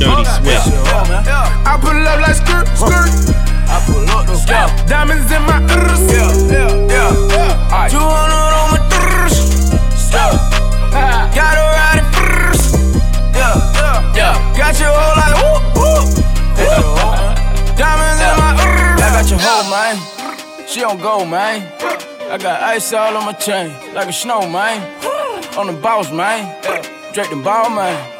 Dirty 0.00 0.24
Swift. 0.24 0.66
Yeah. 0.66 1.24
Yeah. 1.24 1.68
I 1.68 1.78
pull 1.80 1.94
up 2.08 2.20
like 2.20 2.36
skirt, 2.36 2.66
skirt 2.76 3.10
pull 3.90 4.10
up 4.10 4.26
the 4.26 4.36
yeah. 4.48 4.70
Diamonds 4.86 5.30
in 5.32 5.42
my 5.42 5.58
ears. 5.74 6.02
Yeah, 6.06 6.30
yeah, 6.54 6.94
yeah. 6.94 7.10
yeah. 7.34 7.72
Right. 7.74 7.90
200 7.90 8.54
on 8.60 8.66
my 8.70 8.80
ears. 9.02 9.36
Yeah. 10.14 11.30
Got 11.36 11.54
her 11.58 11.68
riding 11.78 12.10
ears. 12.22 12.62
Yeah, 13.34 13.58
yeah, 13.78 14.18
yeah. 14.18 14.58
Got 14.58 14.74
your 14.78 14.94
whole 14.94 15.16
like 15.20 15.36
whoop, 15.40 15.62
whoop. 15.78 16.06
whoop. 16.58 17.76
Diamonds 17.78 18.20
yeah. 18.20 18.32
in 18.32 18.36
my 18.38 18.50
ears. 18.62 19.00
I 19.00 19.08
got 19.16 19.26
your 19.30 19.40
whole 19.42 19.66
man. 19.74 19.94
She 20.66 20.84
on 20.84 20.98
go, 20.98 21.24
man. 21.24 21.66
I 22.30 22.38
got 22.38 22.62
ice 22.62 22.92
all 22.92 23.16
on 23.16 23.24
my 23.24 23.32
chain, 23.32 23.74
like 23.92 24.08
a 24.08 24.12
snow, 24.12 24.48
man. 24.48 24.78
On 25.58 25.66
the 25.66 25.72
boss, 25.72 26.12
man. 26.12 26.46
Drake 27.12 27.30
the 27.30 27.42
ball, 27.42 27.70
man. 27.70 28.19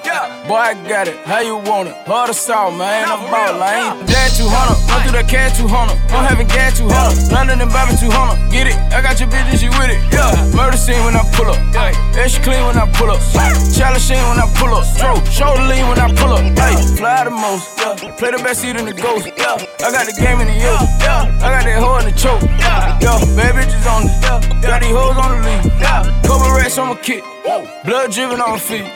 Boy, 0.50 0.58
I 0.58 0.74
got 0.90 1.06
it. 1.06 1.14
How 1.22 1.38
you 1.38 1.62
want 1.62 1.86
it? 1.86 1.94
Hard 2.10 2.26
to 2.26 2.34
stall, 2.34 2.74
man. 2.74 3.06
I'm 3.06 3.22
ball 3.30 3.54
lane. 3.62 4.02
Dad 4.02 4.34
200, 4.34 4.50
run 4.50 5.06
through 5.06 5.14
that 5.14 5.30
cat 5.30 5.54
200. 5.54 5.94
I'm 6.10 6.26
having 6.26 6.50
gas 6.50 6.74
200. 6.74 7.30
London 7.30 7.62
and 7.62 7.70
Bobby 7.70 7.94
200. 7.94 8.50
Get 8.50 8.66
it? 8.66 8.74
I 8.90 8.98
got 8.98 9.22
your 9.22 9.30
bitches, 9.30 9.62
you 9.62 9.70
with 9.78 9.94
it? 9.94 10.02
Yeah. 10.10 10.34
Murder 10.50 10.74
scene 10.74 10.98
when 11.06 11.14
I 11.14 11.22
pull 11.38 11.54
up. 11.54 11.54
Yeah. 11.70 11.94
Extra 12.18 12.42
clean 12.42 12.66
when 12.66 12.74
I 12.74 12.90
pull 12.98 13.14
up. 13.14 13.22
Challenge 13.78 14.02
scene 14.02 14.18
when 14.26 14.42
I 14.42 14.50
pull 14.58 14.74
up. 14.74 14.82
Stroke, 14.90 15.22
shoulder 15.30 15.62
lean 15.70 15.86
when 15.86 16.02
I 16.02 16.10
pull 16.18 16.34
up. 16.34 16.42
Hey, 16.42 16.74
fly 16.98 17.22
the 17.22 17.30
most. 17.30 17.78
Yeah. 17.78 18.10
Play 18.18 18.34
the 18.34 18.42
best 18.42 18.66
seat 18.66 18.74
in 18.74 18.90
the 18.90 18.96
ghost. 18.98 19.30
Yeah. 19.38 19.54
I 19.54 19.94
got 19.94 20.10
the 20.10 20.18
game 20.18 20.42
in 20.42 20.50
the 20.50 20.58
yoke. 20.58 20.82
Yeah. 20.98 21.30
I 21.46 21.54
got 21.54 21.62
that 21.62 21.78
hoe 21.78 22.02
in 22.02 22.10
the 22.10 22.16
choke. 22.18 22.42
Yeah. 22.58 22.98
Yo, 22.98 23.22
bad 23.38 23.54
bitches 23.54 23.86
on 23.86 24.02
the. 24.02 24.12
Yeah. 24.18 24.66
Got 24.66 24.82
these 24.82 24.98
hoes 24.98 25.14
on 25.14 25.30
the 25.30 25.38
lead. 25.46 25.62
Yeah. 25.78 26.10
Couple 26.26 26.50
rats 26.58 26.74
on 26.74 26.90
my 26.90 26.98
kit. 26.98 27.22
Blood 27.84 28.12
dripping 28.12 28.40
on 28.40 28.58
feet. 28.58 28.86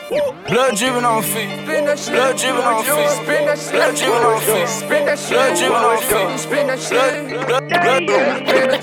Blood 0.46 0.76
dripping 0.76 1.04
on 1.04 1.16
my 1.16 1.22
feet. 1.48 1.66
Blood 1.66 2.37
dripping 2.37 2.64
on 2.64 2.85
feet. 2.85 3.26
Blood 3.72 3.94
dripping 3.96 4.24
on 4.24 4.40
feet. 4.40 4.68
Blood 4.88 5.57
dripping 5.57 5.85
on 5.85 5.98
feet. 5.98 6.38
Spin 6.40 6.66
that 6.66 6.78
shit. 6.80 7.46
Blood, 7.46 7.68
blood, 7.68 8.07
blood, 8.07 8.07
blood. 8.07 8.83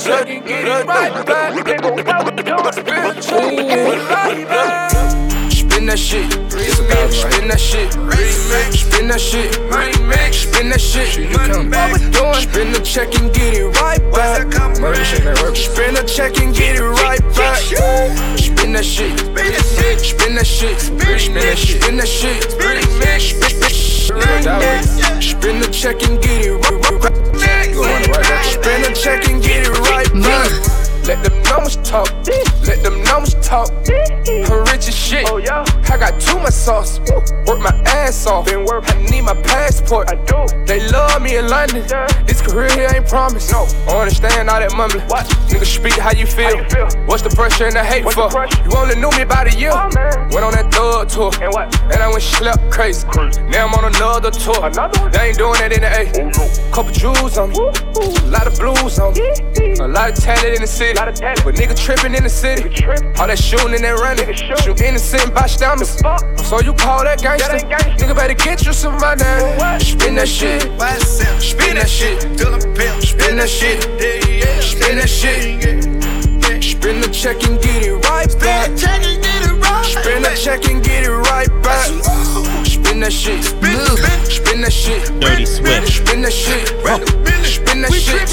Spin 5.51 5.85
that 5.87 5.99
shit. 5.99 6.31
Spin 6.31 7.47
that 7.47 7.59
shit. 7.59 7.91
Spin 8.73 9.07
that 9.07 9.19
shit. 9.19 9.53
Spin 10.33 10.67
that 10.69 10.79
shit. 10.81 11.13
Spin 12.41 12.71
the 12.71 12.81
check 12.83 13.15
and 13.19 13.33
get 13.33 13.53
it 13.55 13.65
right 13.81 14.03
back. 14.11 14.53
Spin 15.55 15.93
the 15.93 16.03
check 16.03 16.37
and 16.39 16.53
get 16.53 16.75
it 16.75 16.83
right 16.83 17.21
back. 17.35 18.40
Spin 18.71 18.79
that 18.79 18.85
shit. 18.85 19.19
Spin 19.99 20.35
that 20.35 20.45
shit. 20.47 20.79
Spin 20.79 21.45
that 21.45 21.57
shit. 21.57 21.81
Spin 21.81 21.97
that 21.97 22.07
shit. 22.07 22.41
Spin 25.21 25.59
the 25.59 25.67
check 25.71 26.01
and 26.07 26.21
get 26.21 26.45
it 26.45 26.53
right. 26.53 28.45
Spin 28.45 28.81
the 28.81 28.91
check 28.95 29.27
and 29.27 29.43
get 29.43 29.67
it 29.67 29.79
right 29.79 30.07
back. 30.13 30.51
Let 31.05 31.21
them 31.21 31.43
numbers 31.43 31.75
talk. 31.83 32.09
Let 32.65 32.81
them 32.81 33.03
numbers 33.03 33.35
talk. 33.41 33.69
I'm 33.69 34.63
rich 34.71 34.87
as 34.87 34.95
shit. 34.95 35.27
Oh, 35.29 35.35
yeah. 35.37 35.65
I 36.01 36.09
got 36.09 36.19
too 36.19 36.39
much 36.39 36.53
sauce. 36.53 36.99
Work 37.45 37.59
my 37.59 37.69
ass 37.85 38.25
off. 38.25 38.45
Been 38.45 38.65
work. 38.65 38.83
I 38.87 38.99
need 39.03 39.21
my 39.21 39.35
passport. 39.43 40.09
I 40.09 40.15
do. 40.25 40.47
They 40.65 40.89
love 40.89 41.21
me 41.21 41.37
in 41.37 41.47
London. 41.47 41.85
Yeah. 41.87 42.07
This 42.23 42.41
career 42.41 42.71
here 42.71 42.89
ain't 42.91 43.07
promised. 43.07 43.51
No. 43.51 43.67
I 43.87 43.99
understand 44.01 44.49
all 44.49 44.59
that 44.59 44.73
mumbling. 44.75 45.07
What? 45.07 45.27
Nigga, 45.45 45.65
speak 45.65 45.93
how 45.93 46.11
you 46.11 46.25
feel. 46.25 46.57
How 46.57 46.63
you 46.63 46.89
feel? 46.89 47.05
What's 47.05 47.21
the 47.21 47.29
pressure 47.29 47.67
and 47.67 47.75
the 47.75 47.83
hate 47.83 48.03
What's 48.03 48.15
for? 48.15 48.29
The 48.29 48.49
you 48.65 48.75
only 48.75 48.95
knew 48.95 49.11
me 49.11 49.21
about 49.21 49.45
a 49.45 49.55
year. 49.55 49.69
Oh, 49.73 49.93
Went 50.33 50.41
on 50.41 50.53
that 50.57 50.73
thug 50.73 51.09
tour. 51.09 51.29
And 51.37 51.53
what? 51.53 51.69
And 51.93 52.01
I 52.01 52.07
went 52.09 52.23
slept 52.23 52.71
crazy. 52.71 53.05
crazy. 53.07 53.39
Now 53.43 53.67
I'm 53.67 53.73
on 53.75 53.93
another 53.93 54.31
tour. 54.31 54.57
Another 54.57 54.99
one? 55.01 55.11
They 55.11 55.29
ain't 55.29 55.37
doing 55.37 55.59
that 55.61 55.71
in 55.71 55.81
the 55.85 55.91
A. 55.93 56.09
Oh, 56.17 56.33
no. 56.33 56.73
Couple 56.73 56.91
jewels 56.93 57.37
on 57.37 57.51
me. 57.51 57.59
Ooh. 57.61 58.09
A 58.25 58.31
lot 58.33 58.47
of 58.47 58.57
blues 58.57 58.97
on 58.97 59.13
me. 59.13 59.29
A 59.77 59.87
lot 59.87 60.09
of 60.09 60.17
talent 60.17 60.55
in 60.55 60.61
the 60.61 60.67
city. 60.67 60.97
But 60.97 61.53
nigga 61.53 61.77
tripping 61.77 62.15
in 62.15 62.23
the 62.23 62.29
city. 62.29 62.63
All 63.21 63.27
that 63.27 63.37
shooting 63.37 63.75
and 63.75 63.83
that 63.83 64.01
running. 64.01 64.33
Shoot 64.33 64.81
innocent 64.81 65.35
bystanders. 65.35 65.90
So 66.47 66.59
you 66.59 66.73
call 66.73 67.03
that 67.03 67.21
gangster? 67.21 67.57
Nigga 67.57 68.15
better 68.15 68.33
get 68.33 68.65
you 68.65 68.73
some 68.73 68.97
money. 68.99 69.23
Spin 69.79 70.15
that 70.15 70.27
shit. 70.27 70.61
Spin 70.61 71.75
that 71.75 71.89
shit. 71.89 72.21
Spin 73.01 73.37
that 73.37 73.49
shit. 73.49 73.83
Spin 74.63 74.97
that 74.97 75.09
shit. 75.09 75.83
Spin 76.63 77.01
the 77.01 77.07
check 77.11 77.43
and 77.47 77.61
get 77.61 77.83
it 77.85 77.93
right 78.09 78.27
back. 78.39 78.77
Spin 78.77 80.23
the 80.23 80.33
check 80.35 80.65
and 80.65 80.83
get 80.83 81.03
it 81.05 81.11
right 81.11 81.49
back. 81.61 81.87
Spin 82.65 82.99
that 83.01 83.13
shit. 83.13 83.43
Spin 83.43 84.61
that 84.61 84.73
shit. 84.73 85.19
Dirty 85.21 85.45
Swift. 85.45 85.87
Spin 85.87 86.21
that 86.21 86.33
shit. 86.33 86.67
Spin 86.67 87.81
that 87.81 87.93
shit. 87.93 88.27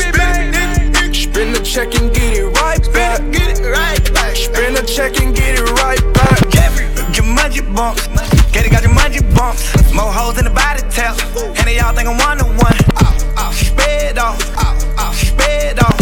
Spin 1.14 1.52
the 1.52 1.60
check 1.62 1.94
and 1.94 2.12
get 2.14 2.36
it 2.36 2.46
right 2.60 2.92
back. 2.92 3.20
Get 3.32 3.58
it 3.58 3.64
right 3.70 4.14
back. 4.14 4.34
Spin 4.36 4.74
the 4.74 4.82
check 4.82 5.20
and 5.20 5.34
get 5.36 5.58
it 5.58 5.70
right 5.72 5.96
back. 5.96 5.97
Jeffrey, 5.97 5.97
money 7.62 7.74
bumps. 7.74 8.08
Get 8.52 8.66
it, 8.66 8.70
got 8.70 8.82
your 8.82 8.94
money 8.94 9.20
bumps. 9.34 9.92
More 9.94 10.12
holes 10.12 10.38
in 10.38 10.44
the 10.44 10.50
body 10.50 10.82
tap. 10.90 11.16
And 11.36 11.66
they 11.66 11.78
all 11.80 11.92
think 11.94 12.08
I'm 12.08 12.18
one 12.18 12.38
to 12.38 12.44
one. 12.44 12.76
Sped 13.52 14.18
off. 14.18 14.40
Sped 15.14 15.78
off. 15.78 16.00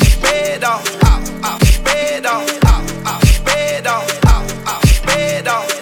Sped 0.00 0.64
off. 0.64 0.84
Sped 1.64 2.24
off. 2.26 2.46
Sped 3.24 3.86
off. 3.86 4.08
Sped 4.84 5.48
off. 5.48 5.72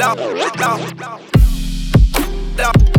Off. 0.00 0.18
Off. 0.20 0.80
Off. 1.00 1.00
They 2.56 2.89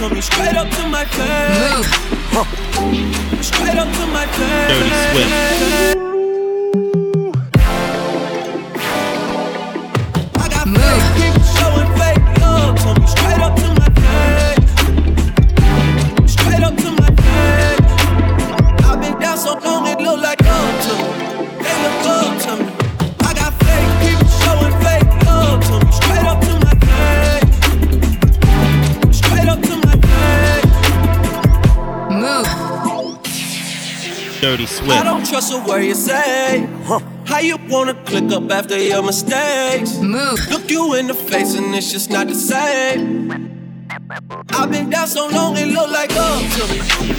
love 0.00 0.12
me. 0.12 0.20
Straight 0.20 0.56
up 0.56 0.68
to 0.70 0.86
my 0.88 1.04
face. 1.04 1.86
Straight 3.46 3.76
up 3.76 3.92
to 3.92 4.06
my 4.06 4.26
face. 4.26 4.68
Dirty 4.68 4.90
Swift. 5.12 5.99
Swift. 34.80 34.98
I 34.98 35.04
don't 35.04 35.26
trust 35.26 35.52
a 35.52 35.58
word 35.58 35.84
you 35.84 35.94
say. 35.94 36.66
Huh. 36.84 37.00
How 37.26 37.38
you 37.40 37.58
wanna 37.68 37.94
click 38.04 38.32
up 38.32 38.50
after 38.50 38.78
your 38.78 39.02
mistakes? 39.02 39.98
Move. 39.98 40.38
Look 40.50 40.70
you 40.70 40.94
in 40.94 41.06
the 41.06 41.14
face 41.14 41.54
and 41.54 41.74
it's 41.74 41.92
just 41.92 42.10
not 42.10 42.28
the 42.28 42.34
same. 42.34 43.30
I've 44.52 44.70
been 44.70 44.88
down 44.88 45.06
so 45.06 45.28
long 45.28 45.56
it 45.58 45.66
look 45.66 45.90
like 45.90 46.12
up 46.16 46.40
to 46.56 46.62
me. 46.72 46.78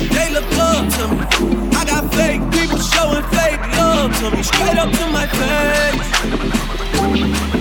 They 0.10 0.34
look 0.34 0.52
up 0.58 0.90
to 0.96 1.08
me. 1.14 1.22
I 1.78 1.86
got 1.86 2.12
fake 2.16 2.42
people 2.52 2.80
showing 2.80 3.24
fake 3.30 3.62
love 3.78 4.12
to 4.20 4.32
me. 4.36 4.42
Straight 4.42 4.78
up 4.78 4.92
to 4.92 5.06
my 5.18 5.28
face. 5.28 6.08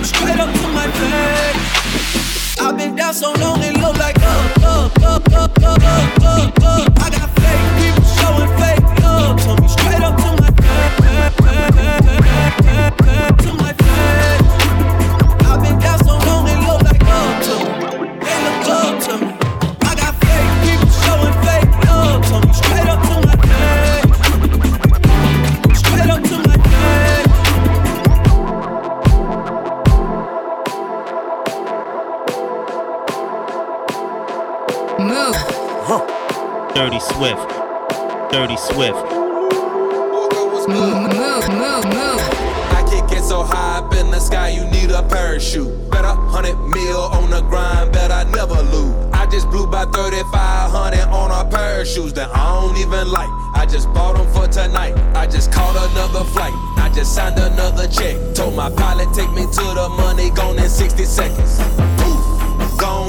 Straight 0.09 0.39
up 0.39 0.51
to 0.61 0.67
my 0.79 0.87
face. 0.99 2.59
I've 2.59 2.75
been 2.75 2.95
down 2.95 3.13
so 3.13 3.33
long 3.33 3.61
it 3.61 3.77
look 3.77 3.97
like 3.97 4.17
up, 4.17 4.63
up, 4.63 5.03
up, 5.03 5.33
up, 5.33 5.63
up, 5.63 5.83
up, 5.83 6.23
up, 6.23 6.63
up. 6.63 6.99
I 7.01 7.09
got 7.11 7.20
Move. 35.01 35.35
Dirty 36.75 36.99
Swift. 36.99 37.49
Dirty 38.31 38.55
Swift. 38.55 39.01
Move, 40.69 41.09
move, 41.09 41.49
move, 41.49 41.85
move. 41.85 42.21
I 42.69 42.85
kick 42.87 43.17
it 43.17 43.23
so 43.23 43.41
high 43.41 43.79
up 43.79 43.93
in 43.95 44.11
the 44.11 44.19
sky, 44.19 44.49
you 44.49 44.63
need 44.69 44.91
a 44.91 45.01
parachute. 45.01 45.89
Bet 45.89 46.05
a 46.05 46.13
hundred 46.13 46.55
mil 46.67 46.99
on 46.99 47.31
the 47.31 47.41
grind, 47.41 47.91
bet 47.91 48.11
I 48.11 48.23
never 48.25 48.61
lose. 48.61 48.93
I 49.11 49.25
just 49.25 49.49
blew 49.49 49.65
by 49.65 49.85
3500 49.85 50.99
on 51.09 51.31
a 51.31 51.49
pair 51.49 51.81
of 51.81 51.87
shoes 51.87 52.13
that 52.13 52.29
I 52.35 52.61
don't 52.61 52.77
even 52.77 53.11
like. 53.11 53.29
I 53.55 53.65
just 53.67 53.91
bought 53.93 54.17
them 54.17 54.31
for 54.31 54.47
tonight. 54.47 54.93
I 55.15 55.25
just 55.25 55.51
caught 55.51 55.75
another 55.91 56.23
flight. 56.25 56.53
I 56.77 56.91
just 56.93 57.15
signed 57.15 57.39
another 57.39 57.87
check. 57.87 58.15
Told 58.35 58.55
my 58.55 58.69
pilot 58.69 59.13
take 59.15 59.31
me 59.31 59.43
to 59.43 59.65
the 59.73 59.89
money, 59.97 60.29
gone 60.29 60.59
in 60.59 60.69
60 60.69 61.05
seconds. 61.05 62.00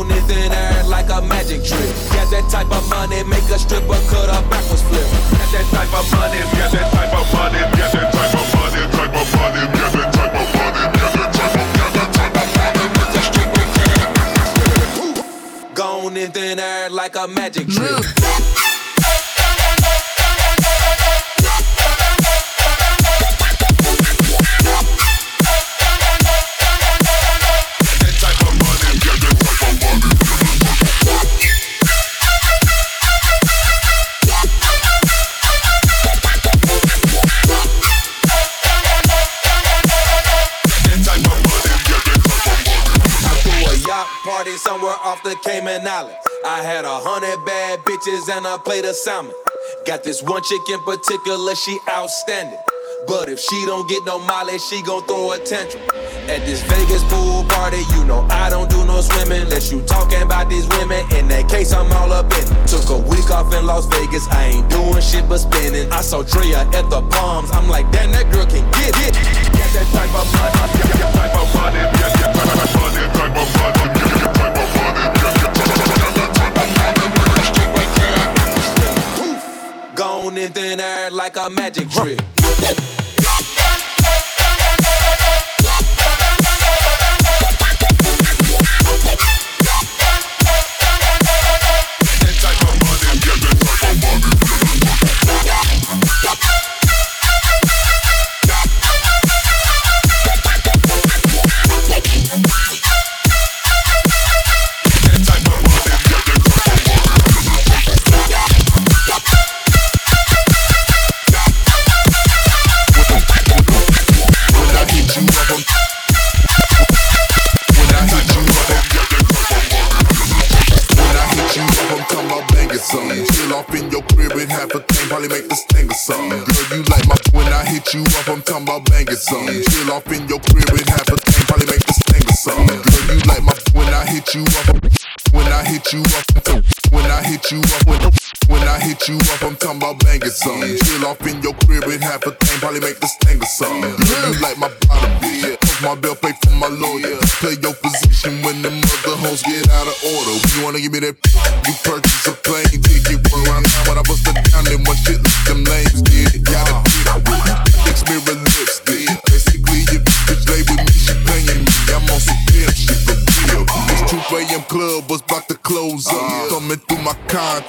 Gone 0.03 0.11
in 0.11 0.51
air 0.51 0.83
like 0.85 1.11
a 1.11 1.23
magic 1.23 1.63
trick. 1.63 1.95
Got 2.11 2.29
that 2.33 2.51
type 2.51 2.67
of 2.73 2.89
money, 2.91 3.23
make 3.23 3.49
a 3.55 3.59
stripper 3.59 3.95
cut 4.11 4.29
a 4.29 4.43
backwards 4.51 4.83
flip. 4.83 5.07
Got 5.31 5.53
that 5.55 5.67
type 5.71 5.95
of 5.95 6.11
money, 6.11 6.41
got 6.59 6.73
that 6.75 6.91
type 6.91 7.15
of 7.15 7.33
money, 7.33 7.63
got 7.79 7.93
that 7.93 8.11
type 8.11 8.35
of 8.35 8.43
money, 8.51 8.83
type 8.91 9.15
of 9.15 9.31
money, 9.39 9.63
got 9.79 9.93
that 9.95 10.11
type 10.13 10.35
of 10.35 10.51
money, 10.59 10.83
got 10.99 11.13
that 11.15 11.31
type 11.39 11.55
of, 11.55 11.71
got 11.79 11.93
that 11.95 12.11
type 12.19 12.35
of 12.35 12.51
money, 12.59 12.83
make 12.99 13.15
a 13.15 13.23
stripper 13.31 13.67
cut. 15.15 15.75
Gone 15.77 16.17
in 16.17 16.33
thin 16.33 16.59
air 16.59 16.91
like 16.91 17.15
a 17.15 17.29
magic 17.29 17.69
trick. 17.69 18.22
Cayman 45.63 45.87
Islands. 45.87 46.19
I 46.45 46.59
had 46.63 46.85
a 46.85 46.99
hundred 46.99 47.39
bad 47.47 47.79
bitches 47.87 48.27
and 48.35 48.47
I 48.47 48.59
played 48.59 48.85
a 48.85 48.93
salmon. 48.93 49.33
Got 49.87 50.03
this 50.03 50.21
one 50.21 50.43
chick 50.43 50.63
in 50.69 50.83
particular, 50.83 51.55
she 51.55 51.79
outstanding. 51.89 52.59
But 53.07 53.29
if 53.29 53.39
she 53.39 53.65
don't 53.67 53.89
get 53.89 54.05
no 54.05 54.19
mileage, 54.19 54.61
she 54.63 54.83
gon' 54.83 55.07
throw 55.07 55.33
a 55.33 55.39
tantrum. 55.39 55.83
At 56.27 56.43
this 56.47 56.63
Vegas 56.67 57.03
pool 57.07 57.47
party, 57.47 57.79
you 57.95 58.05
know 58.07 58.27
I 58.31 58.51
don't 58.51 58.71
do 58.71 58.85
no 58.87 59.01
swimming 59.03 59.43
unless 59.43 59.71
you 59.71 59.83
talking 59.83 60.23
about 60.23 60.51
these 60.51 60.67
women. 60.67 60.99
In 61.15 61.29
that 61.29 61.49
case, 61.49 61.73
I'm 61.73 61.91
all 61.93 62.11
up 62.11 62.27
in. 62.35 62.43
it. 62.43 62.67
Took 62.67 62.91
a 62.91 62.99
week 62.99 63.31
off 63.31 63.55
in 63.55 63.65
Las 63.65 63.87
Vegas, 63.87 64.27
I 64.35 64.59
ain't 64.59 64.69
doing 64.69 65.01
shit 65.01 65.29
but 65.29 65.39
spinning. 65.39 65.87
I 65.93 66.03
saw 66.03 66.23
Drea 66.23 66.67
at 66.75 66.91
the 66.91 67.03
Palms, 67.07 67.51
I'm 67.53 67.69
like, 67.69 67.87
damn, 67.93 68.11
that 68.11 68.27
girl 68.35 68.47
can 68.47 68.67
get 68.83 68.99
it. 68.99 69.15
Get 69.55 69.71
that 69.79 69.87
type 69.95 70.11
of 70.11 70.27
money, 70.35 70.59
get 70.75 70.91
that 70.99 71.15
type 71.15 71.35
of 71.39 71.47
money, 71.55 71.79
get 72.03 72.13
that 72.19 72.35
type 72.35 73.37
of 73.39 73.93
money, 73.95 74.02
in 80.43 80.53
thin 80.53 80.81
air 80.81 81.11
like 81.11 81.37
a 81.37 81.49
magic 81.51 81.89
trick. 81.89 82.19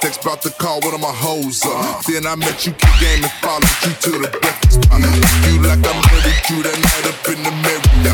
Contacts, 0.04 0.24
about 0.24 0.42
to 0.42 0.50
call 0.50 0.80
one 0.80 0.94
of 0.94 1.00
my 1.00 1.12
hoes 1.12 1.64
up. 1.64 2.04
Then 2.04 2.26
I 2.26 2.36
met 2.36 2.66
you, 2.66 2.72
kick 2.72 2.94
game 3.00 3.24
and 3.24 3.32
followed 3.40 3.64
you 3.84 3.92
to 4.04 4.10
the 4.20 4.28
breakfast 4.28 4.84
spot. 4.84 5.00
You 5.00 5.62
like 5.64 5.80
I 5.80 5.92
married 5.96 6.44
you 6.50 6.60
that 6.60 6.76
night 6.76 7.06
up 7.08 7.24
in 7.32 7.40
the 7.40 7.52
Marriott. 7.64 8.04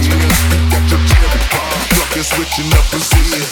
Got 0.71 0.87
your 0.87 1.03
cherry 1.11 1.43
pop. 1.51 1.75
Fucking 1.99 2.23
switching 2.23 2.71
up 2.79 2.87
positions, 2.95 3.50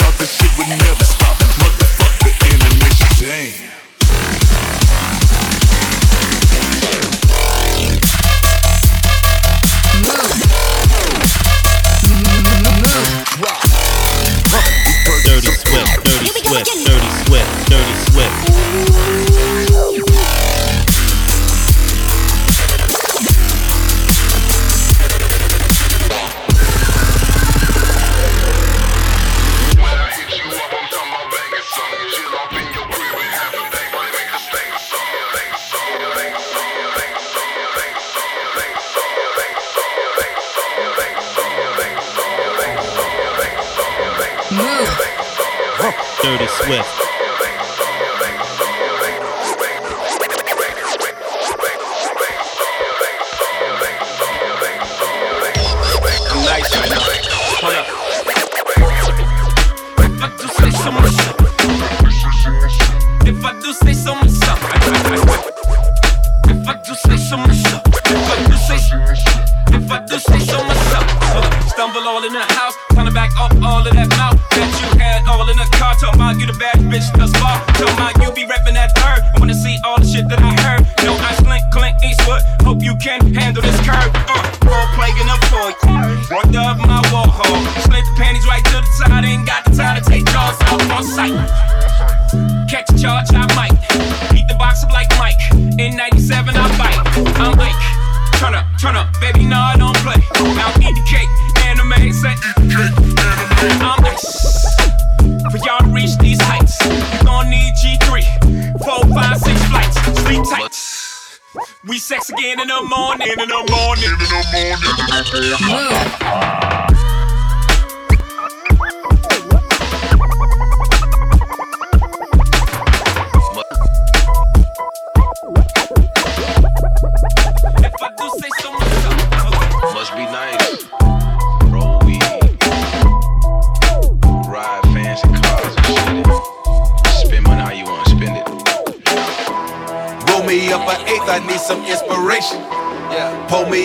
We 111.88 111.96
sex 111.96 112.28
again 112.28 112.60
in 112.60 112.68
the 112.68 112.82
morning, 112.82 113.28
in 113.28 113.48
the 113.48 113.66
morning, 113.70 114.04
in 114.04 114.18
the 114.18 115.56
morning. 115.66 116.87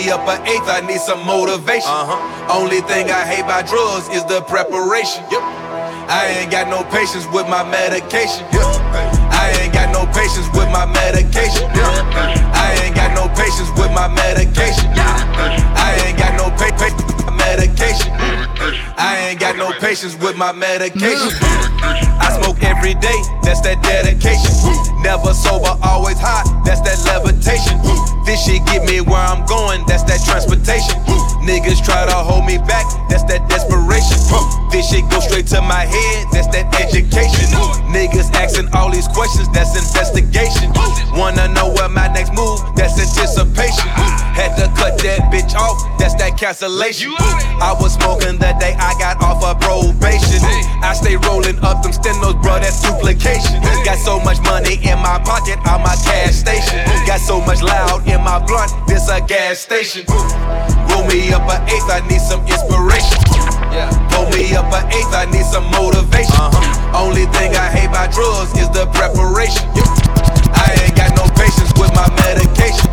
Me 0.04 0.10
up 0.10 0.26
an 0.28 0.40
eighth, 0.46 0.68
I 0.68 0.80
need 0.84 1.00
some 1.00 1.24
motivation. 1.24 1.88
Uh-huh. 1.88 2.52
Only 2.52 2.80
thing 2.84 3.10
I 3.10 3.24
hate 3.24 3.46
by 3.48 3.62
drugs 3.62 4.08
is 4.12 4.24
the 4.28 4.42
preparation. 4.44 5.24
Yep. 5.32 5.40
I 6.08 6.40
ain't 6.40 6.50
got 6.52 6.68
no 6.68 6.84
patience 6.92 7.24
with 7.32 7.48
my 7.48 7.64
medication. 7.64 8.44
Yep. 8.52 8.68
I 9.32 9.56
ain't 9.60 9.72
got 9.72 9.88
no 9.92 10.04
patience 10.12 10.48
with 10.52 10.68
my 10.68 10.84
medication. 10.84 11.64
Yep. 11.72 12.12
I 12.52 12.76
ain't 12.84 12.94
got 12.94 13.16
no 13.16 13.28
patience 13.32 13.70
with 13.80 13.92
my 13.96 14.08
medication. 14.12 14.92
I 14.92 15.96
ain't 16.04 16.18
got 16.20 16.36
no 16.36 16.52
pa- 16.52 16.76
pa- 16.76 17.32
medication. 17.32 18.12
I 19.00 19.32
ain't 19.32 19.40
got 19.40 19.56
no 19.56 19.72
patience 19.80 20.16
with 20.20 20.36
my 20.36 20.52
medication. 20.52 21.32
I 22.20 22.28
smoke 22.40 22.62
every 22.62 22.94
day, 22.94 23.18
that's 23.42 23.60
that 23.64 23.80
dedication. 23.80 24.93
Never 25.04 25.34
sober, 25.36 25.76
always 25.84 26.16
high, 26.16 26.48
that's 26.64 26.80
that 26.80 26.96
levitation. 27.04 27.76
This 28.24 28.40
shit 28.40 28.64
get 28.64 28.88
me 28.88 29.04
where 29.04 29.20
I'm 29.20 29.44
going, 29.44 29.84
that's 29.84 30.00
that 30.08 30.24
transportation. 30.24 30.96
Niggas 31.44 31.84
try 31.84 32.08
to 32.08 32.16
hold 32.24 32.48
me 32.48 32.56
back, 32.56 32.88
that's 33.12 33.20
that 33.28 33.44
desperation. 33.44 34.16
This 34.72 34.88
shit 34.88 35.04
go 35.12 35.20
straight 35.20 35.44
to 35.52 35.60
my 35.60 35.84
head, 35.84 36.24
that's 36.32 36.48
that 36.56 36.72
education. 36.80 37.52
Niggas 37.92 38.32
asking 38.32 38.72
all 38.72 38.88
these 38.88 39.06
questions, 39.12 39.46
that's 39.52 39.76
investigation. 39.76 40.72
Wanna 41.12 41.52
know 41.52 41.68
what 41.68 41.92
my 41.92 42.08
next 42.08 42.32
move, 42.32 42.64
that's 42.72 42.96
anticipation. 42.96 43.86
Had 44.32 44.56
to 44.56 44.72
cut 44.72 44.96
that 45.04 45.28
bitch 45.28 45.52
off, 45.54 45.76
that's 46.00 46.16
that 46.16 46.40
cancellation. 46.40 47.12
I 47.60 47.76
was 47.76 47.92
smoking 47.94 48.40
the 48.40 48.56
day 48.56 48.72
I 48.80 48.96
got 48.98 49.20
off 49.20 49.44
of 49.44 49.60
probation. 49.60 50.40
I 50.82 50.96
stay 50.96 51.16
rolling 51.28 51.60
up 51.60 51.84
them 51.84 51.92
stenos, 51.92 52.40
bro, 52.42 52.58
that's 52.58 52.80
duplication. 52.82 53.60
Got 53.84 54.00
so 54.00 54.18
much 54.18 54.40
money 54.42 54.80
in 54.82 54.93
my 55.00 55.18
pocket, 55.24 55.58
I'm 55.64 55.82
my 55.82 55.96
cash 56.04 56.34
station. 56.34 56.84
Got 57.06 57.20
so 57.20 57.40
much 57.40 57.62
loud 57.62 58.06
in 58.06 58.20
my 58.22 58.38
blunt, 58.44 58.70
this 58.86 59.08
a 59.08 59.20
gas 59.20 59.58
station. 59.58 60.04
Roll 60.90 61.06
me 61.06 61.32
up 61.32 61.46
an 61.48 61.62
eighth, 61.68 61.88
I 61.90 62.02
need 62.08 62.20
some 62.20 62.42
inspiration. 62.46 63.18
Pull 64.12 64.30
me 64.30 64.54
up 64.54 64.70
an 64.70 64.86
eighth, 64.92 65.14
I 65.14 65.26
need 65.30 65.46
some 65.46 65.66
motivation. 65.72 66.34
Uh-huh. 66.36 67.06
Only 67.06 67.26
thing 67.34 67.56
I 67.56 67.70
hate 67.70 67.90
by 67.90 68.06
drugs 68.12 68.54
is 68.54 68.70
the 68.70 68.86
preparation. 68.94 69.66
I 70.54 70.70
ain't 70.84 70.94
got 70.94 71.10
no 71.16 71.26
patience 71.34 71.72
with 71.74 71.90
my 71.94 72.06
medication. 72.22 72.83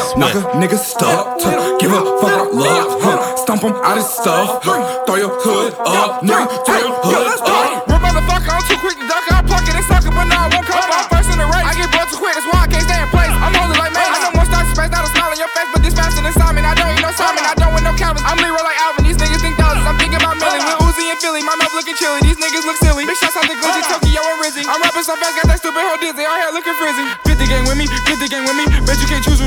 Buck, 0.00 0.16
Dirty 0.16 0.20
knock 0.20 0.34
a 0.34 0.40
nigga 0.56 0.78
stuck. 0.78 1.38
Give 1.80 1.92
a 1.92 2.00
fuck 2.20 2.52
love. 2.52 3.00
Huh. 3.00 3.36
Stomp 3.36 3.62
him 3.62 3.74
out 3.84 3.96
his 3.96 4.08
stuff. 4.08 4.64
Huh. 4.64 5.04
Throw 5.04 5.16
your 5.16 5.32
hood 5.32 5.74
up, 5.84 6.22
nigga. 6.22 6.48
Throw 6.64 6.78
your 6.78 6.94
hood 7.04 7.40
up. 7.44 7.88
Real 7.88 8.00
motherfucker, 8.00 8.52
I'm 8.52 8.64
too 8.68 8.78
quick 8.80 8.96
to 8.96 9.06
duck. 9.08 9.24
I 9.30 9.42
pluck 9.44 9.64
it 9.68 9.76
and 9.76 9.86
suck 9.86 10.04
it, 10.04 10.12
but 10.14 10.26
now 10.28 10.46
I 10.46 10.48
won't 10.52 10.66
come. 10.66 10.80
I'm 10.80 11.08
first 11.10 11.28
in 11.30 11.38
the 11.38 11.48
race. 11.48 11.66
I 11.66 11.72
get 11.76 11.88
butt 11.92 12.08
too 12.08 12.18
quick, 12.20 12.34
that's 12.34 12.48
why 12.48 12.64
I 12.64 12.68
can't 12.68 12.84
stay 12.84 12.98
in 13.00 13.08
place. 13.12 13.32
I'm 13.32 13.52
holy 13.54 13.76
like 13.76 13.92
man. 13.92 14.08
I 14.08 14.18
know 14.24 14.32
more 14.36 14.48
stocks 14.48 14.70
space, 14.72 14.90
not 14.92 15.04
a 15.04 15.10
smile 15.12 15.30
on 15.32 15.38
your 15.38 15.52
face, 15.52 15.70
but 15.72 15.80
this 15.84 15.94
faster 15.94 16.22
than 16.22 16.34
Simon. 16.36 16.64
I 16.64 16.72
don't 16.76 16.90
eat 16.94 17.02
no 17.02 17.12
Simon, 17.12 17.44
I 17.44 17.54
don't 17.56 17.72
want 17.74 17.84
no 17.84 17.92
Calvin. 17.96 18.22
I'm 18.24 18.38
Leroy 18.40 18.62
like 18.62 18.78
Alvin. 18.80 19.04
These 19.04 19.18
niggas 19.20 19.42
think 19.44 19.56
thousands. 19.60 19.84
I'm 19.84 19.98
thinking 20.00 20.20
about 20.20 20.36
Millie 20.40 20.62
with 20.64 20.80
Uzi 20.86 21.04
and 21.10 21.18
Philly. 21.20 21.42
My 21.44 21.56
mouth 21.58 21.74
looking 21.76 21.96
chilly. 22.00 22.20
These 22.24 22.40
niggas 22.40 22.64
look 22.64 22.78
silly. 22.80 23.04
Big 23.04 23.18
shots 23.20 23.36
out 23.36 23.44
the 23.44 23.56
Gucci, 23.58 23.82
Tokyo 23.84 24.22
and 24.22 24.38
Rizzy. 24.40 24.64
I'm 24.64 24.80
rapping 24.80 25.04
so 25.04 25.16
fast, 25.20 25.34
got 25.36 25.46
that 25.50 25.58
stupid 25.60 25.82
hoe 25.82 26.00
dizzy. 26.00 26.24
All 26.24 26.38
hair 26.38 26.52
looking 26.54 26.76
frizzy. 26.78 27.19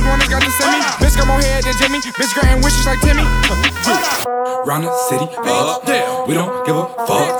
You 0.03 0.09
can't 0.09 0.11
choose 0.11 0.11
which 0.11 0.11
one 0.11 0.19
that's 0.19 0.29
got 0.29 0.43
to 0.43 0.51
send 0.51 0.71
me. 0.73 0.79
Bitch 0.99 1.15
got 1.17 1.27
more 1.27 1.41
head 1.41 1.63
than 1.63 1.73
Jimmy. 1.79 1.99
Bitch 1.99 2.33
granting 2.33 2.63
wishes 2.63 2.85
like 2.85 2.99
Timmy. 3.01 3.23
Round 4.65 4.83
the 4.83 4.91
city, 5.09 5.27
up, 5.35 5.85
down. 5.85 6.27
We 6.27 6.33
don't 6.33 6.65
give 6.65 6.75
a 6.75 6.87
fuck. 7.07 7.32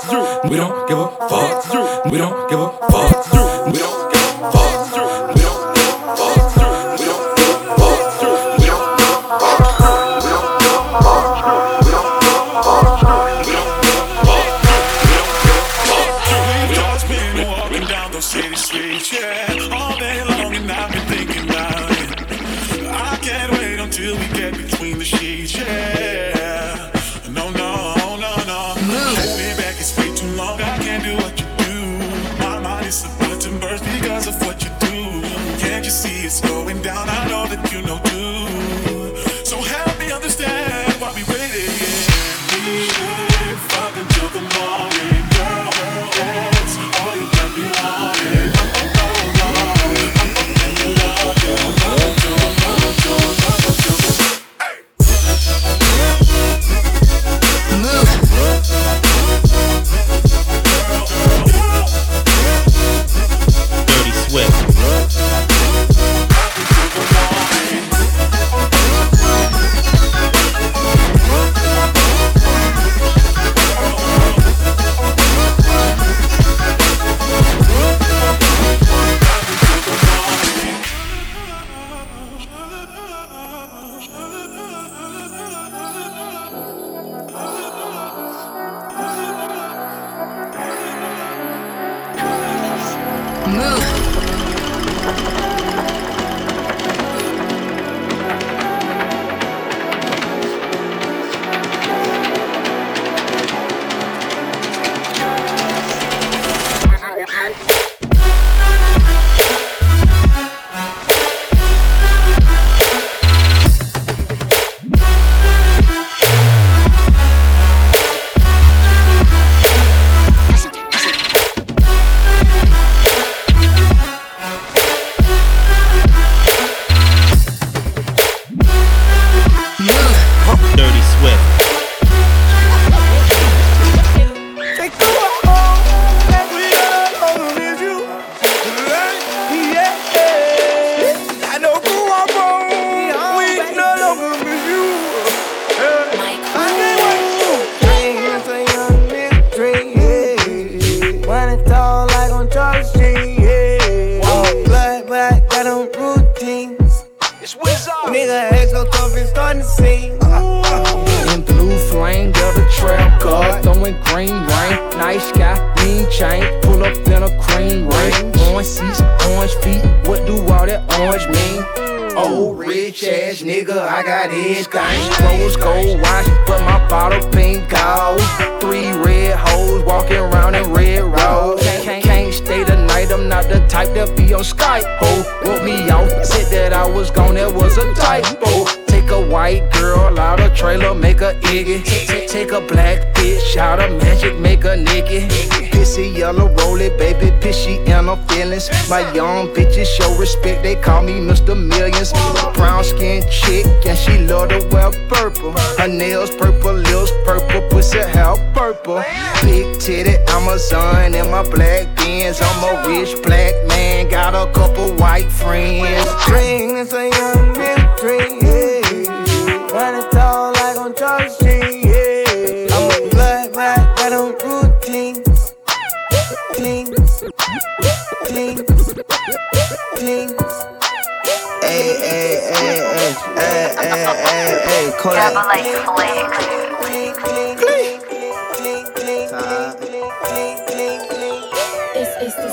My 198.88 199.00
young 199.12 199.48
bitches 199.48 199.86
show 199.86 200.16
respect, 200.16 200.62
they 200.62 200.76
call 200.76 201.02
me 201.02 201.14
Mr. 201.14 201.56
Millions. 201.56 202.12
Brown 202.54 202.84
skin 202.84 203.24
chick, 203.28 203.66
and 203.84 203.98
she 203.98 204.18
love 204.18 204.50
to 204.50 204.64
wear 204.70 204.90
purple. 205.08 205.52
Her 205.76 205.88
nails 205.88 206.30
purple, 206.30 206.74
lips 206.74 207.10
purple, 207.24 207.68
pussy 207.68 207.98
hair 207.98 208.34
purple. 208.54 209.02
Big 209.42 209.80
titty 209.80 210.16
Amazon 210.28 211.16
and 211.16 211.30
my 211.32 211.42
black 211.42 211.96
beans. 211.96 212.38
I'm 212.40 212.62
a 212.62 212.88
rich 212.88 213.20
black 213.24 213.54
man, 213.66 214.08
got 214.08 214.34
a 214.34 214.50
couple 214.52 214.94
white 214.98 215.30
friends. 215.32 216.06
Dream 216.26 216.76
is 216.76 216.92
young 216.92 217.33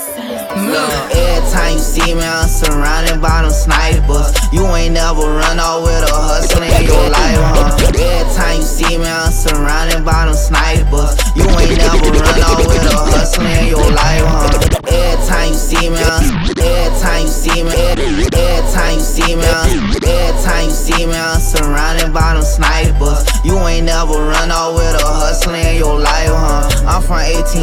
Move 0.02 1.31
time 1.52 1.74
you 1.74 1.84
see 1.84 2.14
me, 2.14 2.24
I'm 2.24 2.48
surrounded 2.48 3.20
by 3.20 3.42
them 3.44 3.52
snipers. 3.52 4.32
You 4.52 4.64
ain't 4.72 4.94
never 4.94 5.20
run 5.20 5.60
off 5.60 5.84
with 5.84 6.08
a 6.08 6.16
hustle 6.16 6.64
in 6.64 6.88
your 6.88 7.06
life, 7.12 7.40
huh? 7.44 7.92
Every 7.92 8.24
time 8.32 8.56
you 8.56 8.64
see 8.64 8.96
me, 8.96 9.04
I'm 9.04 9.30
surrounded 9.30 10.00
by 10.00 10.24
them 10.24 10.34
snipers. 10.34 11.12
You 11.36 11.44
ain't 11.60 11.76
never 11.76 12.08
run 12.08 12.40
off 12.40 12.64
with 12.64 12.88
a 12.88 12.96
hustle 12.96 13.44
in 13.44 13.68
your 13.68 13.84
life, 13.84 14.24
huh? 14.24 14.72
Every 14.88 15.20
time 15.28 15.52
you 15.52 15.60
see 15.60 15.92
me, 15.92 16.00
I'm 16.00 16.24
every 16.56 16.88
time 17.04 17.22
you 17.28 17.28
see 17.28 17.60
me, 17.60 17.72
every 17.76 18.32
time 18.72 18.96
you 18.96 19.04
see 19.04 19.36
me, 19.36 19.44
I'm 19.44 19.92
every 19.92 20.32
time 20.40 20.64
you 20.64 20.72
see 20.72 21.04
me, 21.04 21.16
I'm 21.16 21.36
surrounded 21.36 22.16
by 22.16 22.32
them 22.32 22.42
snipers. 22.42 23.28
You 23.44 23.60
ain't 23.68 23.84
never 23.86 24.16
run 24.16 24.48
with 24.72 24.96
a 24.96 25.04
hustle 25.04 25.52
in 25.52 25.76
your 25.76 26.00
life, 26.00 26.32
huh? 26.32 26.72
I'm 26.88 27.02
from 27.02 27.20
1800, 27.20 27.60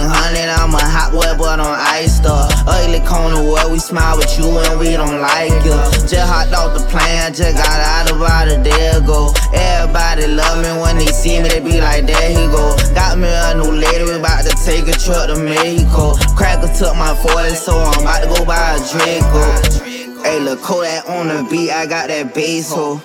I'm 0.47 0.73
a 0.75 0.79
hot 0.79 1.11
boy, 1.11 1.33
but 1.37 1.59
on 1.59 1.75
ice 1.75 2.17
stuff. 2.17 2.51
Ugly 2.67 3.01
corner 3.07 3.41
where 3.41 3.69
we 3.69 3.78
smile 3.79 4.17
with 4.17 4.37
you 4.37 4.45
and 4.45 4.79
we 4.79 4.93
don't 4.93 5.21
like 5.21 5.55
you. 5.63 5.75
Just 6.05 6.27
hopped 6.27 6.53
off 6.53 6.77
the 6.77 6.83
plane, 6.91 7.33
just 7.33 7.55
got 7.55 7.79
out 7.79 8.11
about 8.11 8.47
a 8.47 8.61
day 8.61 8.91
ago. 8.91 9.33
Everybody 9.53 10.27
love 10.27 10.61
me 10.61 10.71
when 10.81 10.97
they 10.97 11.07
see 11.07 11.41
me, 11.41 11.49
they 11.49 11.59
be 11.59 11.79
like, 11.79 12.05
there 12.05 12.29
he 12.29 12.45
go. 12.51 12.75
Got 12.93 13.17
me 13.17 13.27
a 13.27 13.55
new 13.55 13.71
lady, 13.71 14.03
we 14.03 14.19
about 14.19 14.43
to 14.45 14.53
take 14.63 14.87
a 14.87 14.95
trip 14.97 15.31
to 15.31 15.39
Mexico. 15.39 16.13
Cracker 16.35 16.69
took 16.75 16.95
my 16.95 17.15
40, 17.15 17.55
so 17.55 17.73
I'm 17.79 18.03
about 18.03 18.21
to 18.23 18.27
go 18.27 18.45
buy 18.45 18.75
a 18.75 18.79
Draco. 18.91 20.23
Hey, 20.23 20.39
look, 20.39 20.61
Kodak 20.61 21.07
on 21.09 21.27
the 21.27 21.47
beat, 21.49 21.71
I 21.71 21.85
got 21.85 22.09
that 22.09 22.35
bass 22.35 22.71
hoe. 22.71 23.01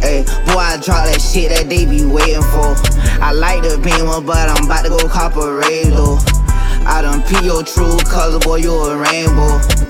Hey, 0.00 0.22
boy, 0.46 0.60
I 0.60 0.78
drop 0.78 1.06
that 1.06 1.20
shit 1.20 1.50
that 1.50 1.68
they 1.68 1.86
be 1.86 2.04
waiting 2.04 2.44
for. 2.52 2.76
I 3.20 3.32
like 3.32 3.62
the 3.62 3.80
beamer, 3.82 4.20
but 4.20 4.48
I'm 4.48 4.66
about 4.66 4.84
to 4.84 4.90
go 4.90 5.08
cop 5.08 5.36
a 5.36 5.52
radio. 5.52 6.18
I 6.86 7.00
done 7.00 7.22
pee 7.22 7.46
your 7.46 7.62
true 7.62 7.96
color, 8.04 8.38
boy, 8.38 8.56
you 8.56 8.72
a 8.72 8.96
rainbow. 8.96 9.83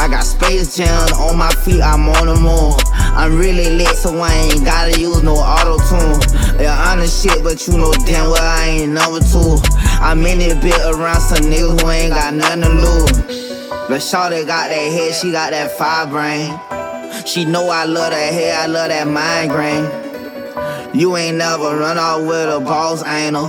I 0.00 0.08
got 0.08 0.24
space 0.24 0.78
jam 0.78 1.12
on 1.20 1.36
my 1.36 1.50
feet, 1.56 1.82
I'm 1.82 2.08
on 2.08 2.26
the 2.26 2.34
moon. 2.34 2.72
I'm 3.14 3.36
really 3.36 3.68
lit, 3.68 3.94
so 3.98 4.18
I 4.18 4.32
ain't 4.32 4.64
gotta 4.64 4.98
use 4.98 5.22
no 5.22 5.34
auto 5.34 5.76
tune. 5.76 6.58
Yeah, 6.58 6.74
I'm 6.80 7.00
the 7.00 7.06
shit, 7.06 7.44
but 7.44 7.66
you 7.66 7.76
know 7.76 7.92
damn 8.06 8.30
well 8.30 8.40
I 8.40 8.80
ain't 8.80 8.92
number 8.92 9.20
two. 9.20 9.58
I'm 10.00 10.24
in 10.24 10.40
it 10.40 10.58
bit 10.62 10.80
around 10.86 11.20
some 11.20 11.44
niggas 11.52 11.82
who 11.82 11.90
ain't 11.90 12.14
got 12.14 12.32
nothing 12.32 12.62
to 12.62 12.68
lose. 12.70 13.12
But 13.90 14.00
Shawty 14.00 14.46
got 14.46 14.70
that 14.70 14.72
head, 14.72 15.14
she 15.16 15.32
got 15.32 15.50
that 15.50 15.70
fire 15.72 16.06
brain. 16.06 16.48
She 17.26 17.44
know 17.44 17.68
I 17.68 17.84
love 17.84 18.12
that 18.12 18.32
hair, 18.32 18.58
I 18.58 18.66
love 18.68 18.88
that 18.88 19.06
migraine. 19.06 19.84
You 20.98 21.14
ain't 21.18 21.36
never 21.36 21.76
run 21.76 21.98
off 21.98 22.22
with 22.22 22.48
a 22.48 22.58
boss 22.58 23.06
anal. 23.06 23.48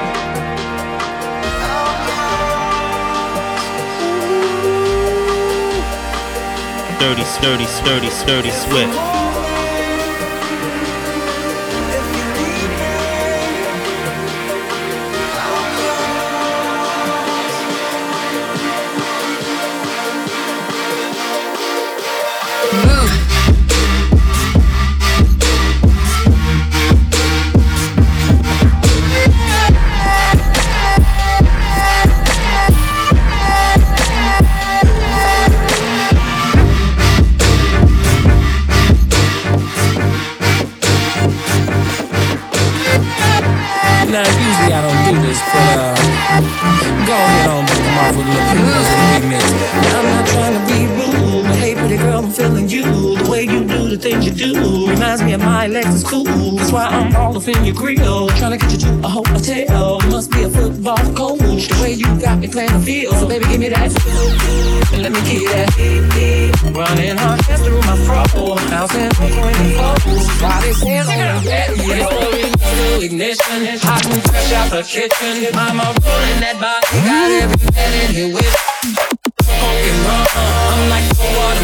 sturdy, 7.01 7.25
sturdy, 7.25 7.65
sturdy, 7.65 8.09
sturdy, 8.11 8.51
swift. 8.51 9.10
My 55.83 56.01
cool. 56.03 56.23
That's 56.23 56.71
why 56.71 56.85
I'm 56.85 57.15
all 57.15 57.37
up 57.37 57.47
in 57.47 57.65
your 57.65 57.75
grill. 57.75 58.27
Trying 58.39 58.51
to 58.51 58.57
get 58.57 58.71
you 58.71 58.77
to 58.79 59.01
a 59.03 59.09
hotel. 59.09 59.99
Must 60.09 60.31
be 60.31 60.43
a 60.43 60.49
football 60.49 60.97
coach. 61.13 61.67
The 61.67 61.79
way 61.81 61.93
you 61.93 62.07
got 62.19 62.39
me 62.39 62.47
playing 62.47 62.73
the 62.73 62.79
field. 62.79 63.15
So 63.15 63.27
baby, 63.27 63.45
give 63.45 63.59
me 63.59 63.69
that. 63.69 63.91
And 64.93 65.03
let 65.03 65.11
me 65.11 65.21
get 65.21 65.47
that. 65.51 65.69
Running 66.75 67.17
hard 67.17 67.41
through 67.45 67.81
my 67.81 67.97
fro. 68.05 68.55
House 68.69 68.95
and 68.95 69.13
pointing 69.15 69.73
clothes. 69.75 70.27
While 70.41 70.61
they 70.61 70.73
on 70.97 71.07
the 71.07 71.49
bed. 71.49 71.69
Yeah, 71.87 73.05
ignition. 73.05 73.79
Hot 73.81 74.05
and 74.05 74.23
fresh 74.23 74.51
out 74.53 74.69
the 74.71 74.83
kitchen. 74.83 75.53
Mama 75.55 75.93
rolling 76.03 76.39
that 76.41 76.57
body. 76.59 76.85
Got 77.05 77.31
every 77.31 77.71
man 77.71 78.09
in 78.09 78.15
here 78.15 78.33
with 78.33 78.70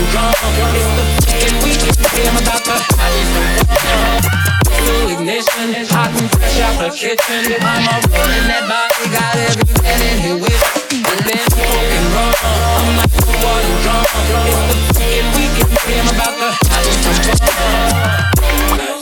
fucking. 0.05 1.17
I'm 2.27 2.37
about 2.37 2.63
to 2.65 2.77
fun. 2.93 3.57
ignition, 5.09 5.73
hot 5.89 6.11
and 6.19 6.29
fresh 6.31 6.59
out 6.61 6.75
the 6.81 6.89
kitchen. 6.89 7.55
I'm 7.61 8.03
rolling 8.11 8.47
that 8.49 8.65
body, 8.67 9.09
got 9.13 9.35
every 9.35 9.65
man 9.81 10.01
in 10.01 10.17
here 10.21 10.37
with. 10.37 10.61
And 10.91 11.21
then 11.25 11.41
smoking 11.49 12.07
rum. 12.13 12.33
I'm 12.43 12.97
like 12.97 13.13
the 13.13 13.25
water 13.41 13.75
drum. 13.83 14.05
It's 14.17 14.91
the 14.93 15.07
fucking 15.07 15.27
weekend. 15.35 15.71
I'm 16.01 16.09
about 16.15 16.33
to 16.37 16.49
have 16.67 16.85
some 17.01 17.37
fun. 18.77 18.96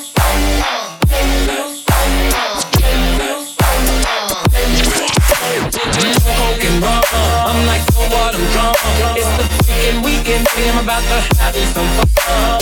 It's 9.18 9.32
the 9.38 9.43
freaking 9.63 10.03
weekend, 10.03 10.45
I'm 10.57 10.84
about 10.84 10.99
to 10.99 11.18
have 11.39 11.55
some 11.55 11.88
fun. 12.20 12.59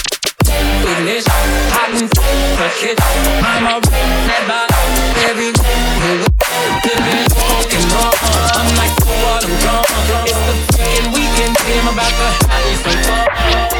Ignition, 0.86 1.34
hot 1.74 1.90
and 1.90 2.10
touch 2.14 2.84
it. 2.86 2.98
I'm 3.42 3.66
a 3.66 3.82
that 3.82 4.46
body, 4.46 4.78
every 5.26 5.50
living 6.86 7.26
smoking 7.34 7.90
rum. 7.90 8.14
I'm 8.54 8.70
like 8.78 8.94
the 9.02 9.10
water 9.26 9.50
drum. 9.66 9.82
It's 10.30 10.38
the 10.46 10.54
freaking 10.78 11.10
weekend, 11.16 11.58
I'm 11.58 11.90
about 11.90 12.14
to 12.14 12.28
have 12.46 12.78
some 12.86 13.02
fun. 13.02 13.73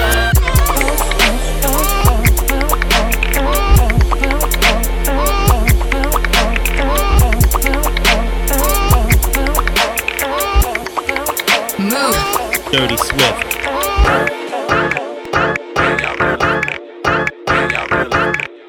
Dirty 12.74 12.98
Swift. 12.98 13.56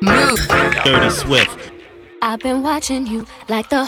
Move. 0.02 0.48
Dirty 0.84 1.08
Swift. 1.08 1.72
I've 2.20 2.40
been 2.40 2.62
watching 2.62 3.06
you 3.06 3.24
like 3.48 3.70
the. 3.70 3.84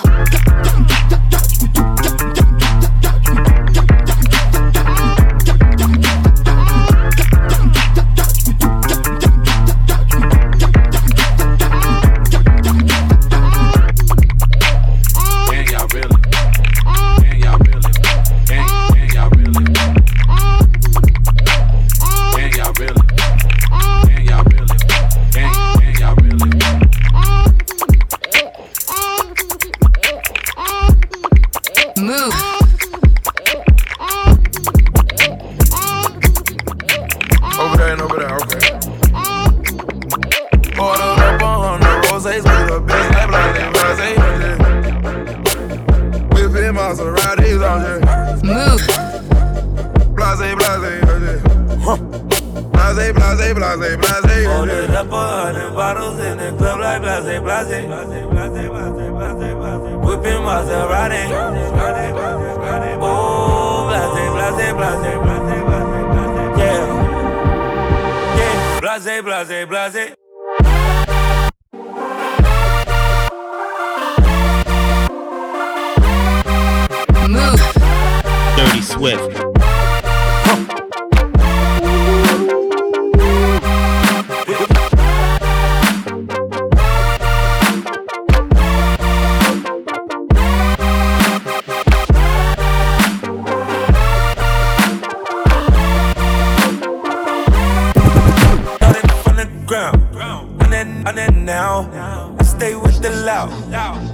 Now. 101.82 102.34
I 102.38 102.42
stay 102.44 102.74
with 102.74 103.00
the 103.02 103.10
loud. 103.10 103.50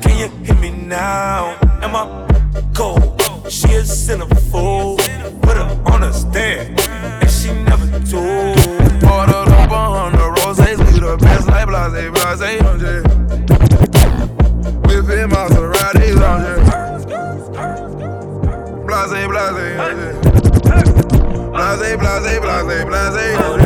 Can 0.02 0.18
you 0.18 0.28
hear 0.44 0.56
me 0.56 0.70
now? 0.70 1.56
Am 1.82 1.94
I 1.94 2.06
cold? 2.74 3.20
She 3.48 3.68
a 3.74 3.82
centerfold. 3.82 4.98
Put 5.42 5.56
her 5.56 5.82
on 5.92 6.02
a 6.02 6.12
stand. 6.12 6.80
And 6.80 7.30
she 7.30 7.52
never 7.52 7.86
told. 8.00 8.58
Ordered 9.04 9.52
up 9.52 9.70
on 9.70 10.12
the 10.12 10.30
roses. 10.38 10.78
We 10.78 11.00
the 11.00 11.16
best 11.20 11.46
like 11.48 11.66
blase, 11.66 12.10
blase, 12.10 12.40
J. 12.80 13.02
Whipping 14.86 15.28
Maseratis 15.30 16.18
J. 16.18 16.62
Blase, 18.86 19.26
blase, 19.28 19.72
on 19.78 19.98
Blase, 21.52 21.96
blase, 21.96 22.40
blase, 22.40 22.84
blase. 22.84 23.38
Ordered 23.38 23.61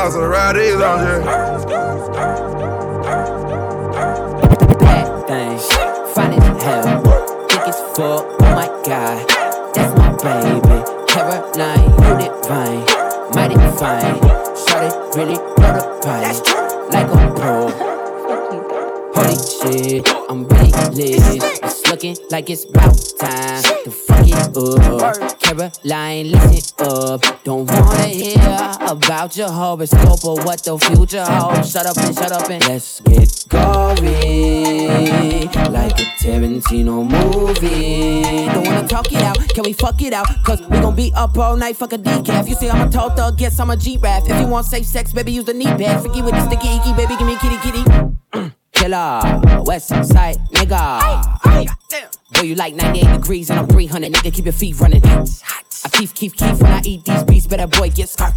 Whipping 0.00 0.20
Maseratis 0.22 0.80
on 0.80 0.98
J. 1.04 1.08
thing. 5.26 5.58
Fine 6.14 6.32
as 6.32 6.46
hell, 6.62 7.02
thick 7.48 7.66
as 7.68 7.78
fuck. 7.94 8.24
Oh 8.40 8.50
my 8.54 8.68
god, 8.86 9.18
that's 9.74 9.92
my 9.98 10.08
baby. 10.22 10.78
Caroline, 11.06 11.90
you 12.00 12.12
divine, 12.18 12.82
mighty 13.34 13.56
fine. 13.76 14.18
Shawty 14.56 14.90
really 15.16 15.36
know 15.36 15.72
the 15.76 15.82
right, 16.06 16.38
like 16.92 17.10
a 17.10 17.14
pro. 17.38 17.56
Holy 19.14 19.36
shit, 19.36 20.08
I'm 20.30 20.40
really 20.48 20.72
lit. 20.94 21.42
It's 21.62 21.80
looking 21.88 22.16
like 22.30 22.48
it's 22.48 22.64
about 22.64 22.96
time 23.18 23.62
to 23.84 23.90
fuck 23.90 24.09
up. 24.32 25.40
Caroline, 25.40 26.30
listen 26.30 26.86
up. 26.86 27.22
Don't 27.44 27.66
wanna 27.70 28.06
hear 28.06 28.72
about 28.86 29.36
your 29.36 29.50
horoscope 29.50 30.24
or 30.24 30.36
what 30.44 30.62
the 30.62 30.78
future 30.78 31.24
holds. 31.24 31.70
Shut 31.70 31.86
up 31.86 31.96
and 31.98 32.14
shut 32.14 32.32
up 32.32 32.48
and 32.50 32.66
let's 32.68 33.00
get 33.00 33.44
going. 33.48 35.50
Like 35.72 35.98
a 36.00 36.04
Tarantino 36.20 37.04
movie. 37.08 38.46
Don't 38.46 38.66
wanna 38.66 38.88
talk 38.88 39.12
it 39.12 39.22
out, 39.22 39.38
can 39.54 39.64
we 39.64 39.72
fuck 39.72 40.00
it 40.02 40.12
out? 40.12 40.26
Cause 40.44 40.60
we 40.62 40.80
gon' 40.80 40.94
be 40.94 41.12
up 41.14 41.36
all 41.38 41.56
night, 41.56 41.76
fuck 41.76 41.92
a 41.92 41.98
decaf. 41.98 42.48
You 42.48 42.54
see, 42.54 42.70
I'm 42.70 42.88
a 42.88 42.90
tall 42.90 43.10
thug, 43.10 43.38
guess 43.38 43.58
I'm 43.58 43.70
a 43.70 43.76
G-Rap. 43.76 44.24
If 44.26 44.40
you 44.40 44.46
want 44.46 44.66
safe 44.66 44.86
sex, 44.86 45.12
baby, 45.12 45.32
use 45.32 45.44
the 45.44 45.54
knee 45.54 45.64
pad. 45.64 46.02
Freaky 46.02 46.22
with 46.22 46.34
the 46.34 46.46
sticky 46.46 46.76
icky, 46.76 46.92
baby, 46.92 47.16
give 47.16 47.26
me 47.26 47.36
kitty 47.36 47.56
kitty. 47.58 48.50
Killer, 48.80 49.42
West 49.66 49.88
Side 49.88 50.38
nigga. 50.52 51.68
Boy, 52.32 52.40
you 52.40 52.54
like 52.54 52.74
98 52.74 53.12
degrees 53.12 53.50
and 53.50 53.60
I'm 53.60 53.66
300, 53.66 54.10
nigga. 54.10 54.32
Keep 54.32 54.46
your 54.46 54.54
feet 54.54 54.80
running. 54.80 55.04
I 55.04 55.88
keep, 55.92 56.14
keep, 56.14 56.34
keep 56.34 56.54
when 56.56 56.72
I 56.72 56.80
eat 56.84 57.04
these 57.04 57.22
beats. 57.24 57.46
Better 57.46 57.66
boy, 57.66 57.90
get 57.90 58.08
stuck. 58.08 58.32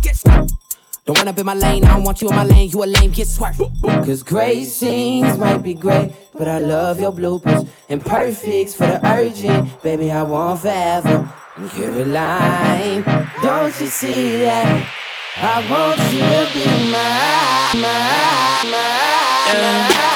Don't 1.05 1.17
run 1.17 1.29
up 1.29 1.37
in 1.37 1.45
my 1.45 1.53
lane, 1.53 1.85
I 1.85 1.93
don't 1.93 2.03
want 2.03 2.21
you 2.21 2.29
in 2.29 2.35
my 2.35 2.43
lane. 2.43 2.69
You 2.69 2.83
a 2.83 2.85
lame, 2.85 3.11
get 3.11 3.27
swerved. 3.27 3.61
Cause 3.83 4.21
great 4.21 4.65
scenes 4.65 5.37
might 5.37 5.59
be 5.59 5.73
great, 5.73 6.11
but 6.33 6.49
I 6.49 6.59
love 6.59 6.99
your 6.99 7.13
bloopers. 7.13 7.65
And 7.87 8.05
perfects 8.05 8.75
for 8.75 8.87
the 8.87 8.99
urgent, 9.07 9.81
baby, 9.81 10.11
I 10.11 10.23
want 10.23 10.59
forever. 10.59 11.31
Caroline, 11.69 13.03
don't 13.41 13.79
you 13.79 13.87
see 13.87 14.39
that? 14.39 14.89
I 15.37 15.71
want 15.71 15.99
you 16.11 16.19
to 16.19 16.53
be 16.53 16.91
my, 16.91 17.81
my, 17.81 18.71
my, 18.71 20.01
my. 20.01 20.12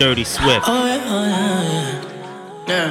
Dirty 0.00 0.24
Swift. 0.24 0.64
Oh, 0.66 0.86
yeah, 0.86 1.04
oh, 1.06 1.24
yeah, 2.66 2.90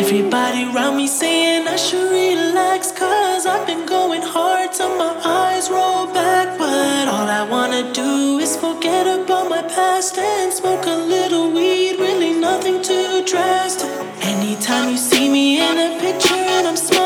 Everybody 0.00 0.64
around 0.72 0.96
me 0.96 1.06
saying 1.06 1.68
I 1.68 1.76
should 1.76 2.10
relax, 2.10 2.90
cause 2.92 3.44
I've 3.44 3.66
been 3.66 3.84
going 3.84 4.22
hard 4.22 4.72
till 4.72 4.96
my 4.96 5.20
eyes 5.22 5.68
roll 5.68 6.06
back. 6.06 6.56
But 6.58 7.08
all 7.08 7.28
I 7.28 7.42
wanna 7.50 7.92
do 7.92 8.38
is 8.38 8.56
forget 8.56 9.06
about 9.06 9.50
my 9.50 9.62
past 9.62 10.16
and 10.16 10.50
smoke 10.50 10.86
a 10.86 10.96
little 10.96 11.50
weed, 11.52 11.98
really 11.98 12.32
nothing 12.32 12.80
too 12.80 13.24
drastic. 13.26 13.90
Anytime 14.22 14.90
you 14.90 14.96
see 14.96 15.28
me 15.28 15.60
in 15.60 15.76
a 15.76 15.98
picture 16.00 16.34
and 16.34 16.66
I'm 16.66 16.76
smiling, 16.76 17.03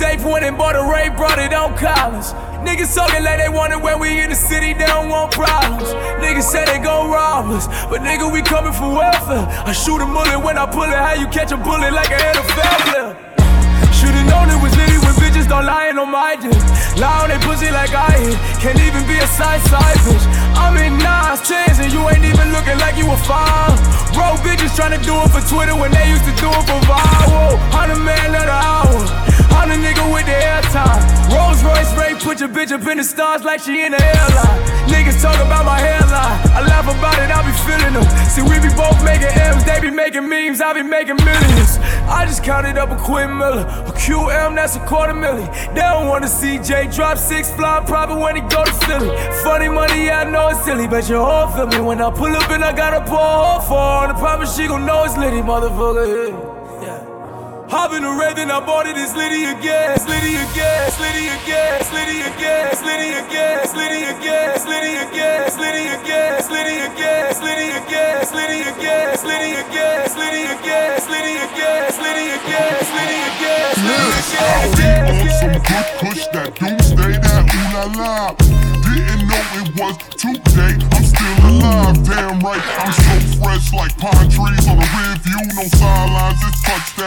safe, 0.00 0.24
when 0.24 0.42
and 0.44 0.56
bought 0.56 0.80
a 0.80 0.84
Wraith, 0.88 1.12
brought 1.12 1.36
it 1.36 1.52
on 1.52 1.76
college. 1.76 2.24
Niggas 2.64 2.96
talking 2.96 3.20
like 3.20 3.36
they 3.36 3.52
want 3.52 3.76
it 3.76 3.80
when 3.84 4.00
we 4.00 4.16
in 4.24 4.32
the 4.32 4.34
city, 4.34 4.72
they 4.72 4.88
don't 4.88 5.12
want 5.12 5.28
problems. 5.36 5.92
Niggas 6.24 6.48
say 6.48 6.64
they 6.64 6.80
gon' 6.80 7.12
rob 7.12 7.52
us, 7.52 7.68
but 7.92 8.00
nigga, 8.00 8.24
we 8.32 8.40
coming 8.40 8.72
for 8.72 8.88
welfare. 8.88 9.44
I 9.68 9.76
shoot 9.76 10.00
a 10.00 10.08
bullet 10.08 10.40
when 10.40 10.56
I 10.56 10.64
pull 10.64 10.88
it, 10.88 10.96
how 10.96 11.12
you 11.20 11.28
catch 11.28 11.52
a 11.52 11.60
bullet 11.60 11.92
like 11.92 12.08
an 12.16 12.20
NFL 12.32 12.76
player? 12.88 13.12
Should've 13.92 14.24
known 14.24 14.48
it 14.48 14.56
was 14.64 14.72
litty 14.72 14.96
when 15.04 15.12
bitches 15.20 15.44
don't 15.44 15.68
lying 15.68 16.00
on 16.00 16.08
my 16.08 16.32
dick. 16.40 16.56
Lie 16.96 17.20
on 17.20 17.28
they 17.28 17.40
pussy 17.44 17.68
like 17.68 17.92
I 17.92 18.16
hit. 18.16 18.40
Can't 18.64 18.80
even 18.80 19.04
be 19.04 19.20
a 19.20 19.28
side 19.28 19.60
side 19.68 20.00
bitch. 20.08 20.24
I'm 20.56 20.80
in 20.80 20.96
nines, 20.96 21.44
tens, 21.44 21.76
and 21.76 21.92
you 21.92 22.00
ain't 22.08 22.24
even 22.24 22.56
looking 22.56 22.80
like 22.80 22.96
you 22.96 23.04
a 23.04 23.18
five. 23.28 23.76
Bro, 24.16 24.40
bitches 24.40 24.72
tryna 24.72 25.04
do 25.04 25.12
it 25.20 25.28
for 25.28 25.44
Twitter 25.44 25.76
when 25.76 25.92
they 25.92 26.08
used 26.08 26.24
to 26.24 26.32
do 26.40 26.48
it 26.48 26.64
for 26.64 26.80
viral. 26.88 27.60
Hundred 27.68 28.00
man 28.00 28.32
of 28.32 28.48
the 28.48 28.56
hour. 28.56 29.29
I'm 29.52 29.68
the 29.68 29.76
nigga 29.76 30.04
with 30.12 30.26
the 30.26 30.32
airtime. 30.32 31.00
Rolls 31.34 31.62
Royce 31.62 31.92
Wraith, 31.96 32.22
put 32.22 32.40
your 32.40 32.48
bitch 32.48 32.72
up 32.72 32.86
in 32.86 32.98
the 32.98 33.04
stars 33.04 33.42
like 33.42 33.60
she 33.60 33.82
in 33.84 33.92
the 33.92 34.02
airline. 34.02 34.60
Niggas 34.90 35.22
talk 35.22 35.36
about 35.36 35.64
my 35.64 35.78
hairline. 35.78 36.36
I 36.50 36.60
laugh 36.66 36.84
about 36.84 37.18
it, 37.22 37.30
I 37.30 37.40
be 37.46 37.54
feeling 37.64 37.94
them. 37.94 38.06
See, 38.28 38.42
we 38.42 38.58
be 38.58 38.74
both 38.74 38.98
making 39.04 39.28
M's, 39.28 39.64
they 39.64 39.80
be 39.80 39.90
making 39.90 40.28
memes, 40.28 40.60
I 40.60 40.72
be 40.72 40.82
making 40.82 41.16
millions. 41.24 41.78
I 42.10 42.26
just 42.26 42.42
counted 42.42 42.76
up 42.76 42.90
a 42.90 42.96
Quinn 42.96 43.36
Miller, 43.38 43.62
a 43.62 43.92
QM, 43.92 44.56
that's 44.56 44.76
a 44.76 44.80
quarter 44.80 45.14
million. 45.14 45.48
They 45.74 45.82
don't 45.82 46.08
wanna 46.08 46.28
see 46.28 46.58
Jay 46.58 46.88
drop 46.88 47.18
six 47.18 47.50
fly 47.52 47.82
private 47.86 48.18
when 48.18 48.36
he 48.36 48.42
go 48.42 48.64
to 48.64 48.72
Philly. 48.86 49.10
Funny 49.44 49.68
money, 49.68 50.10
I 50.10 50.28
know 50.28 50.48
it's 50.48 50.64
silly, 50.64 50.88
but 50.88 51.08
your 51.08 51.24
whole 51.24 51.48
feel 51.54 51.66
me 51.66 51.80
when 51.86 52.00
I 52.00 52.10
pull 52.10 52.34
up 52.34 52.50
and 52.50 52.64
I 52.64 52.72
got 52.72 52.92
a 52.94 53.00
hole 53.08 53.60
for. 53.60 54.04
And 54.04 54.12
I 54.12 54.18
promise 54.18 54.56
she 54.56 54.66
gon' 54.66 54.84
know 54.86 55.04
it's 55.04 55.16
litty, 55.16 55.40
motherfucker. 55.40 56.06
Yeah. 56.30 56.59
Hop 57.70 57.94
in 57.94 58.02
the 58.02 58.10
red, 58.10 58.34
then 58.34 58.50
I 58.50 58.58
bought 58.58 58.90
it, 58.90 58.98
it's 58.98 59.14
Liddy 59.14 59.46
again. 59.46 59.94
Liddy 60.10 60.34
again, 60.34 60.90
Liddy 60.98 61.30
again, 61.30 61.78
Liddy 61.94 62.18
again, 62.26 62.74
Liddy 62.82 63.14
again, 63.14 63.62
Liddy 63.78 64.10
again, 64.10 64.58
Liddy 64.66 64.98
again, 64.98 65.46
Liddy 65.54 65.86
again, 65.86 66.42
Liddy 66.50 66.82
again, 66.82 67.30
Liddy 67.46 67.70
again, 67.78 68.26
Liddy 68.34 68.66
again, 68.66 69.14
Liddy 69.22 69.54
again, 69.54 70.02
Liddy 70.02 70.50
again, 70.50 70.50
Liddy 70.50 70.50
again, 70.50 70.98
Liddy 71.14 71.38
again, 71.46 71.94
Liddy 71.94 72.26
again, 72.42 72.82
Liddy 72.90 73.22
again. 73.38 73.78
On 75.06 75.30
some 75.38 75.54
good 75.62 75.86
push 76.02 76.26
that 76.34 76.50
doomsday, 76.58 77.22
that 77.22 77.46
ooh 77.54 77.70
la 77.70 77.86
la. 78.02 78.34
Didn't 78.82 79.30
know 79.30 79.46
it 79.62 79.70
was 79.78 79.94
today. 80.18 80.74
I'm 80.90 81.06
still 81.06 81.38
alive, 81.46 82.02
damn 82.02 82.42
right. 82.42 82.66
I'm 82.82 82.90
so 82.98 83.14
fresh 83.38 83.70
like 83.70 83.94
pine 83.94 84.26
trees 84.26 84.66
on 84.66 84.74
a 84.74 84.86
rear 84.90 85.14
view. 85.22 85.38
No 85.54 85.62
sidelines, 85.70 86.42
it's 86.50 86.59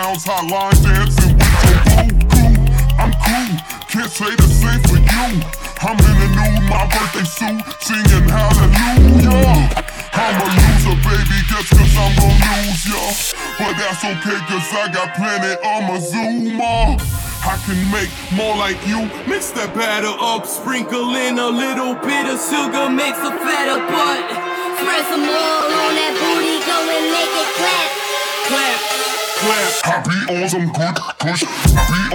touchdowns, 0.04 0.26
hotline 0.26 0.84
dancing 0.84 1.38
with 1.38 1.64
your 1.64 1.82
boo. 1.84 2.28
Cool, 2.30 2.56
I'm 3.00 3.12
cool. 3.24 3.56
Can't 3.88 4.12
say 4.12 4.36
the 4.36 4.48
same 4.48 4.82
for 4.84 4.98
you. 4.98 5.42
I'm 5.84 6.00
in 6.00 6.16
the 6.20 6.28
new 6.32 6.70
my 6.70 6.88
birthday 6.88 7.28
suit, 7.28 7.60
singing 7.80 8.28
hallelujah. 8.28 9.84
I'm 10.14 10.36
a 10.40 10.48
loser, 10.48 10.98
baby, 11.04 11.40
just 11.48 11.70
cause 11.72 11.96
I'm 11.98 12.16
gon' 12.16 12.38
lose 12.40 12.86
ya. 12.88 13.04
But 13.60 13.74
that's 13.78 14.04
okay, 14.04 14.40
cause 14.48 14.70
I 14.72 14.90
got 14.94 15.16
plenty 15.16 15.54
on 15.62 15.88
my 15.88 16.00
Zuma. 16.00 16.98
I 17.44 17.60
can 17.68 17.80
make 17.92 18.12
more 18.32 18.56
like 18.56 18.80
you. 18.88 19.04
Mix 19.28 19.52
that 19.52 19.76
batter 19.76 20.16
up, 20.16 20.48
sprinkle 20.48 21.16
in 21.16 21.38
a 21.38 21.48
little 21.48 21.96
bit 22.00 22.26
of 22.32 22.40
sugar, 22.40 22.88
makes 22.88 23.20
a 23.20 23.32
fatter 23.36 23.84
butt. 23.92 24.24
Spread 24.80 25.04
some 25.12 25.28
oil 25.28 25.68
on 25.68 25.94
that 26.00 26.14
booty, 26.16 26.56
go 26.64 26.78
and 26.88 27.06
make 27.12 27.36
it 27.36 27.50
clap. 27.60 27.90
Clap, 28.48 29.03
clap. 29.44 29.84
I 29.84 30.42
on 30.42 30.50
some 30.50 30.68
good 30.72 30.96
push. 31.20 31.44
Be 31.44 31.48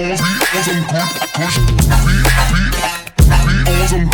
on, 0.00 0.16
be 0.16 0.30
on 0.54 0.62
some 0.64 0.82
good 0.88 1.08
push. 1.36 1.56
Be, 1.58 2.14
be, 2.48 2.62
be 3.44 3.54
on 3.68 3.84
some. 3.88 4.06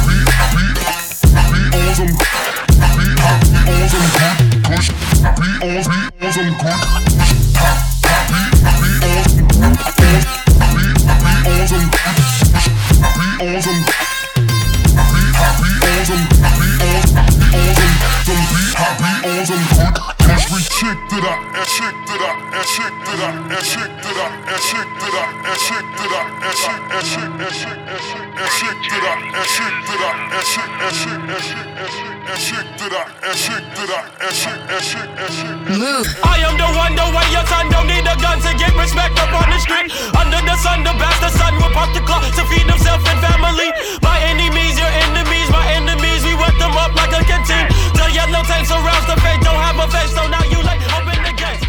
Be, 0.06 0.18
be, 0.50 0.68
be 0.70 1.62
on 1.78 1.94
some. 1.96 2.14
Be, 2.98 3.06
I 3.10 3.68
on 3.70 3.88
some 3.90 4.10
good 4.18 4.38
push. 4.66 4.88
Be 4.90 5.48
on, 5.62 5.78
be 5.86 5.98
on 6.26 6.32
some 6.34 6.52
good 6.58 6.80
push. 6.88 7.40
Happy, 15.00 15.88
on 15.88 16.06
some. 16.06 16.28
Happy 16.44 16.70
on, 16.84 17.16
happy 17.16 17.58
on 17.58 17.76
some. 17.76 17.94
Some 18.26 18.44
be 18.52 18.62
happy 18.76 19.30
on 19.30 20.06
good 20.06 20.19
Every 20.40 20.64
chick 20.64 21.00
that 21.12 21.26
I 21.28 21.64
chick 21.68 21.96
that 22.08 22.24
I 22.24 22.64
chick 22.64 22.96
that 23.06 23.20
I 23.20 23.60
chick 23.60 23.92
that 24.00 24.20
I 24.20 24.56
chick 24.64 24.88
that 25.00 25.12
I 25.12 25.56
chick 25.60 25.84
that 26.00 26.16
I 26.16 26.40
chick 26.40 27.40
chick 28.50 28.80
that 28.80 29.04
I 29.04 29.44
chick 29.44 29.76
that 29.84 30.00
I 30.00 30.00
chick 30.00 30.00
that 30.00 30.00
I 30.00 30.40
chick 30.48 30.72
that 30.72 30.80
I 30.80 30.96
chick 30.96 31.30
I 36.24 36.40
am 36.48 36.56
the 36.56 36.68
one, 36.78 36.96
the 36.96 37.04
way 37.12 37.28
your 37.36 37.44
son 37.52 37.68
don't 37.70 37.88
need 37.88 38.08
a 38.08 38.16
gun 38.22 38.40
to 38.40 38.52
get 38.56 38.72
respect 38.80 39.20
up 39.20 39.34
on 39.34 39.50
the 39.50 39.60
street. 39.60 39.92
Under 40.16 40.40
the 40.40 40.56
sun, 40.62 40.88
the 40.88 40.94
bastard 40.96 41.36
son 41.36 41.56
will 41.60 41.74
pop 41.76 41.92
the 41.94 42.02
clock 42.06 42.24
to 42.24 42.44
feed 42.48 42.64
himself 42.70 43.04
and 43.06 43.20
family. 43.20 43.70
By 44.00 44.24
any 44.24 44.48
means, 44.50 44.80
your 44.80 44.92
enemies, 45.10 45.50
my 45.52 45.66
enemies, 45.74 46.24
we 46.24 46.34
wet 46.38 46.56
them 46.62 46.74
up 46.78 46.96
like 46.96 47.12
a 47.12 47.22
canteen. 47.28 47.68
The 47.98 48.08
yellow 48.14 48.44
tanks 48.48 48.72
around 48.72 49.04
the 49.10 49.18
face, 49.20 49.42
don't 49.44 49.60
have 49.60 49.78
a 49.78 49.88
face, 49.92 50.14
don't 50.14 50.29
now 50.30 50.44
you 50.44 50.62
like 50.64 50.82
open 50.94 51.24
the 51.24 51.34
gates. 51.34 51.69